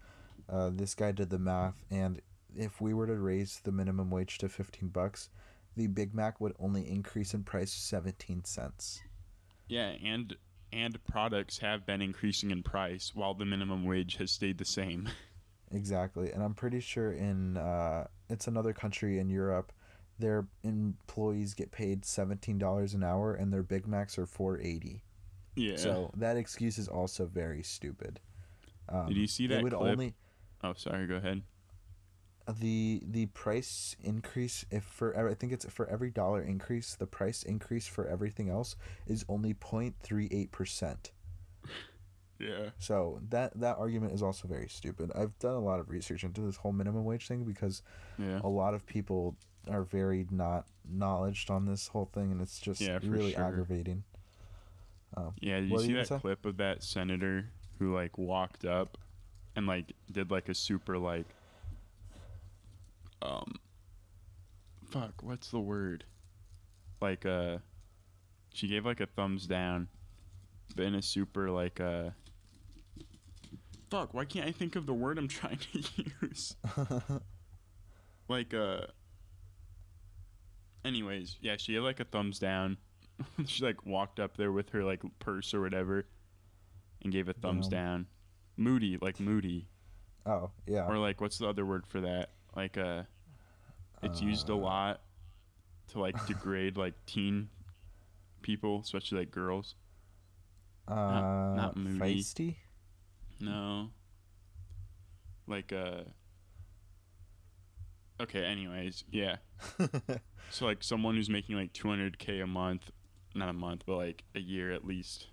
[0.50, 2.22] uh, this guy did the math, and
[2.56, 5.30] if we were to raise the minimum wage to fifteen bucks,
[5.76, 9.02] the Big Mac would only increase in price seventeen cents.
[9.68, 10.36] yeah, and
[10.72, 15.10] and products have been increasing in price while the minimum wage has stayed the same.
[15.72, 19.74] Exactly, and I'm pretty sure in uh, it's another country in Europe,
[20.20, 25.04] their employees get paid seventeen dollars an hour, and their Big Macs are four eighty.
[25.56, 25.78] Yeah.
[25.78, 28.20] So that excuse is also very stupid.
[28.90, 29.92] Um, Did you see it that would clip?
[29.92, 30.14] only
[30.64, 31.08] oh, sorry.
[31.08, 31.42] Go ahead.
[32.60, 37.42] the the price increase if for I think it's for every dollar increase, the price
[37.44, 38.76] increase for everything else
[39.08, 41.12] is only 0.38 percent.
[42.40, 42.70] Yeah.
[42.80, 45.10] So that that argument is also very stupid.
[45.16, 47.82] I've done a lot of research into this whole minimum wage thing because
[48.20, 48.42] Yeah.
[48.44, 49.38] a lot of people
[49.70, 53.44] are very not knowledged on this whole thing, and it's just Yeah, really sure.
[53.44, 54.04] aggravating.
[55.42, 56.20] Yeah, did you see you that say?
[56.20, 58.98] clip of that senator who like walked up
[59.56, 61.28] and like did like a super like
[63.22, 63.56] um
[64.90, 66.06] fuck, what's the word?
[67.02, 67.58] Like uh
[68.54, 69.88] she gave like a thumbs down
[70.76, 72.10] but in a super like uh
[73.90, 75.84] fuck, why can't I think of the word I'm trying to
[76.22, 76.56] use?
[78.28, 78.82] like uh
[80.84, 82.78] anyways, yeah, she gave like a thumbs down.
[83.46, 86.06] she like walked up there with her like purse or whatever
[87.04, 88.08] and gave a thumbs down.
[88.58, 89.68] Moody, like moody.
[90.26, 92.32] oh yeah, Or like what's the other word for that?
[92.56, 93.04] Like uh
[94.04, 95.02] it's used a Uh, lot
[95.90, 97.50] to like degrade like teen
[98.42, 99.76] people, especially like girls.
[100.88, 100.94] uh,
[101.56, 102.00] not moody.
[102.00, 102.56] feisty.
[103.40, 103.90] No.
[105.48, 106.04] Like uh
[108.20, 109.38] Okay, anyways, yeah.
[110.52, 112.92] So like someone who's making like 200k a month,
[113.36, 115.28] not a month, but like a year at least,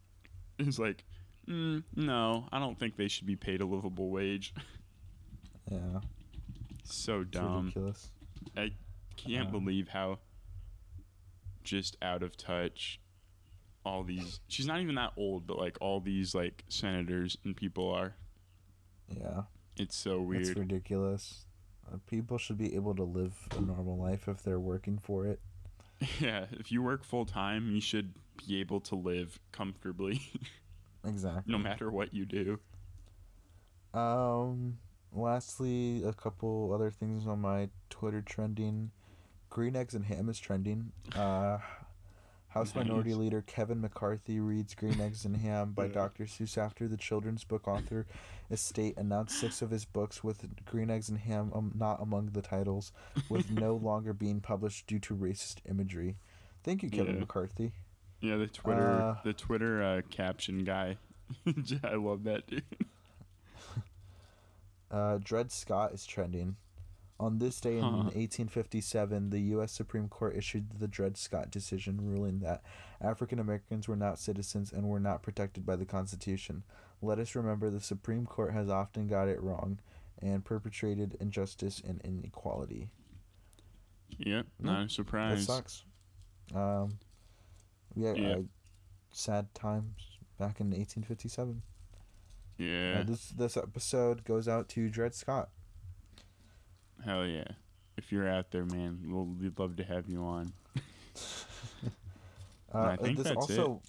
[0.58, 1.04] is like,
[1.48, 4.54] mm, no, I don't think they should be paid a livable wage.
[5.70, 6.00] yeah,
[6.84, 7.66] so it's dumb.
[7.66, 8.10] ridiculous.
[8.56, 8.72] I
[9.16, 10.18] can't Uh, believe how
[11.62, 13.00] just out of touch
[13.84, 14.40] all these.
[14.48, 18.14] She's not even that old, but like all these like senators and people are.
[19.08, 19.42] Yeah.
[19.78, 20.46] It's so weird.
[20.46, 21.44] It's ridiculous.
[21.90, 25.40] Uh, people should be able to live a normal life if they're working for it.
[26.20, 28.14] Yeah, if you work full time, you should
[28.46, 30.20] be able to live comfortably,
[31.04, 31.52] Exactly.
[31.52, 32.58] no matter what you do.
[33.92, 34.78] Um,
[35.12, 38.90] lastly, a couple other things on my Twitter trending.
[39.50, 40.92] Green eggs and ham is trending.
[41.14, 41.58] Uh,
[42.50, 46.24] House Minority Leader Kevin McCarthy reads Green Eggs and Ham by Dr.
[46.24, 48.06] Seuss after the children's book author
[48.50, 52.42] estate announced six of his books with Green Eggs and Ham um, not among the
[52.42, 52.90] titles,
[53.28, 56.16] with no longer being published due to racist imagery.
[56.64, 57.20] Thank you, Kevin Yeah.
[57.20, 57.72] McCarthy.
[58.20, 60.96] Yeah, the Twitter Uh, the Twitter uh, caption guy.
[61.84, 62.64] I love that dude.
[64.90, 66.56] Uh, Dred Scott is trending.
[67.20, 67.88] On this day in Huh.
[68.14, 69.72] 1857, the U.S.
[69.72, 72.62] Supreme Court issued the Dred Scott decision ruling that
[72.98, 76.62] African Americans were not citizens and were not protected by the Constitution.
[77.02, 79.80] Let us remember the Supreme Court has often got it wrong
[80.18, 82.88] and perpetrated injustice and inequality.
[84.18, 85.84] Yep, No, not a That sucks.
[86.54, 86.98] Um,
[87.94, 88.28] yeah, Yeah.
[88.36, 88.42] Uh,
[89.12, 91.62] sad times back in 1857.
[92.56, 95.50] Yeah, Uh, this this episode goes out to Dred Scott.
[97.04, 97.44] Hell yeah.
[97.96, 100.52] If you're out there, man, we'll, we'd love to have you on.
[102.72, 103.82] Uh, I think this that's also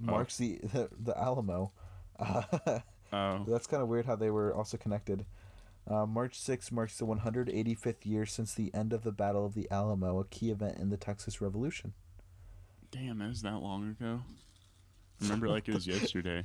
[0.00, 1.70] marks the, the the Alamo.
[2.18, 2.80] Uh,
[3.12, 5.24] Oh, that's kind of weird how they were also connected.
[5.88, 9.70] Uh, March 6th marks the 185th year since the end of the Battle of the
[9.70, 11.92] Alamo, a key event in the Texas Revolution.
[12.90, 14.20] damn, that was that long ago.
[15.20, 16.42] I remember like it was yesterday.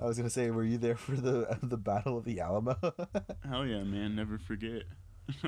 [0.00, 2.76] I was gonna say, were you there for the the Battle of the Alamo?
[3.48, 4.82] Hell yeah, man, never forget.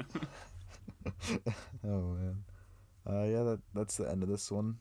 [1.84, 2.44] oh man,
[3.08, 4.76] uh, yeah, that that's the end of this one.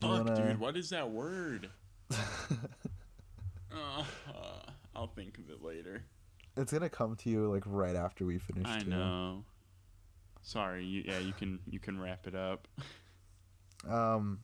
[0.00, 1.68] Fuck, wanna- dude, what is that word?
[3.70, 4.02] Uh,
[4.96, 6.02] I'll think of it later.
[6.56, 8.66] it's gonna come to you like right after we finish.
[8.66, 8.90] I too.
[8.90, 9.44] know.
[10.42, 12.66] Sorry, you, yeah, you can you can wrap it up.
[13.88, 14.40] Um,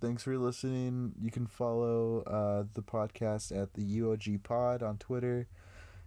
[0.00, 1.12] thanks for listening.
[1.20, 5.48] You can follow uh, the podcast at the UOG Pod on Twitter.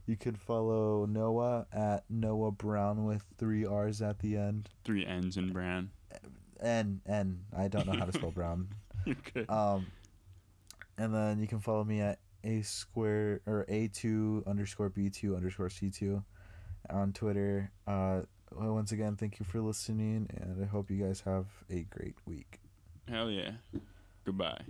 [0.05, 4.69] You can follow Noah at Noah Brown with three R's at the end.
[4.83, 5.91] Three N's in Brown.
[6.61, 7.41] N N.
[7.55, 8.69] I don't know how to spell Brown.
[9.07, 9.45] okay.
[9.47, 9.87] Um,
[10.97, 15.35] and then you can follow me at a square or a two underscore b two
[15.35, 16.23] underscore c two
[16.89, 17.71] on Twitter.
[17.87, 22.15] Uh, once again, thank you for listening, and I hope you guys have a great
[22.25, 22.60] week.
[23.07, 23.51] Hell yeah.
[24.25, 24.61] Goodbye.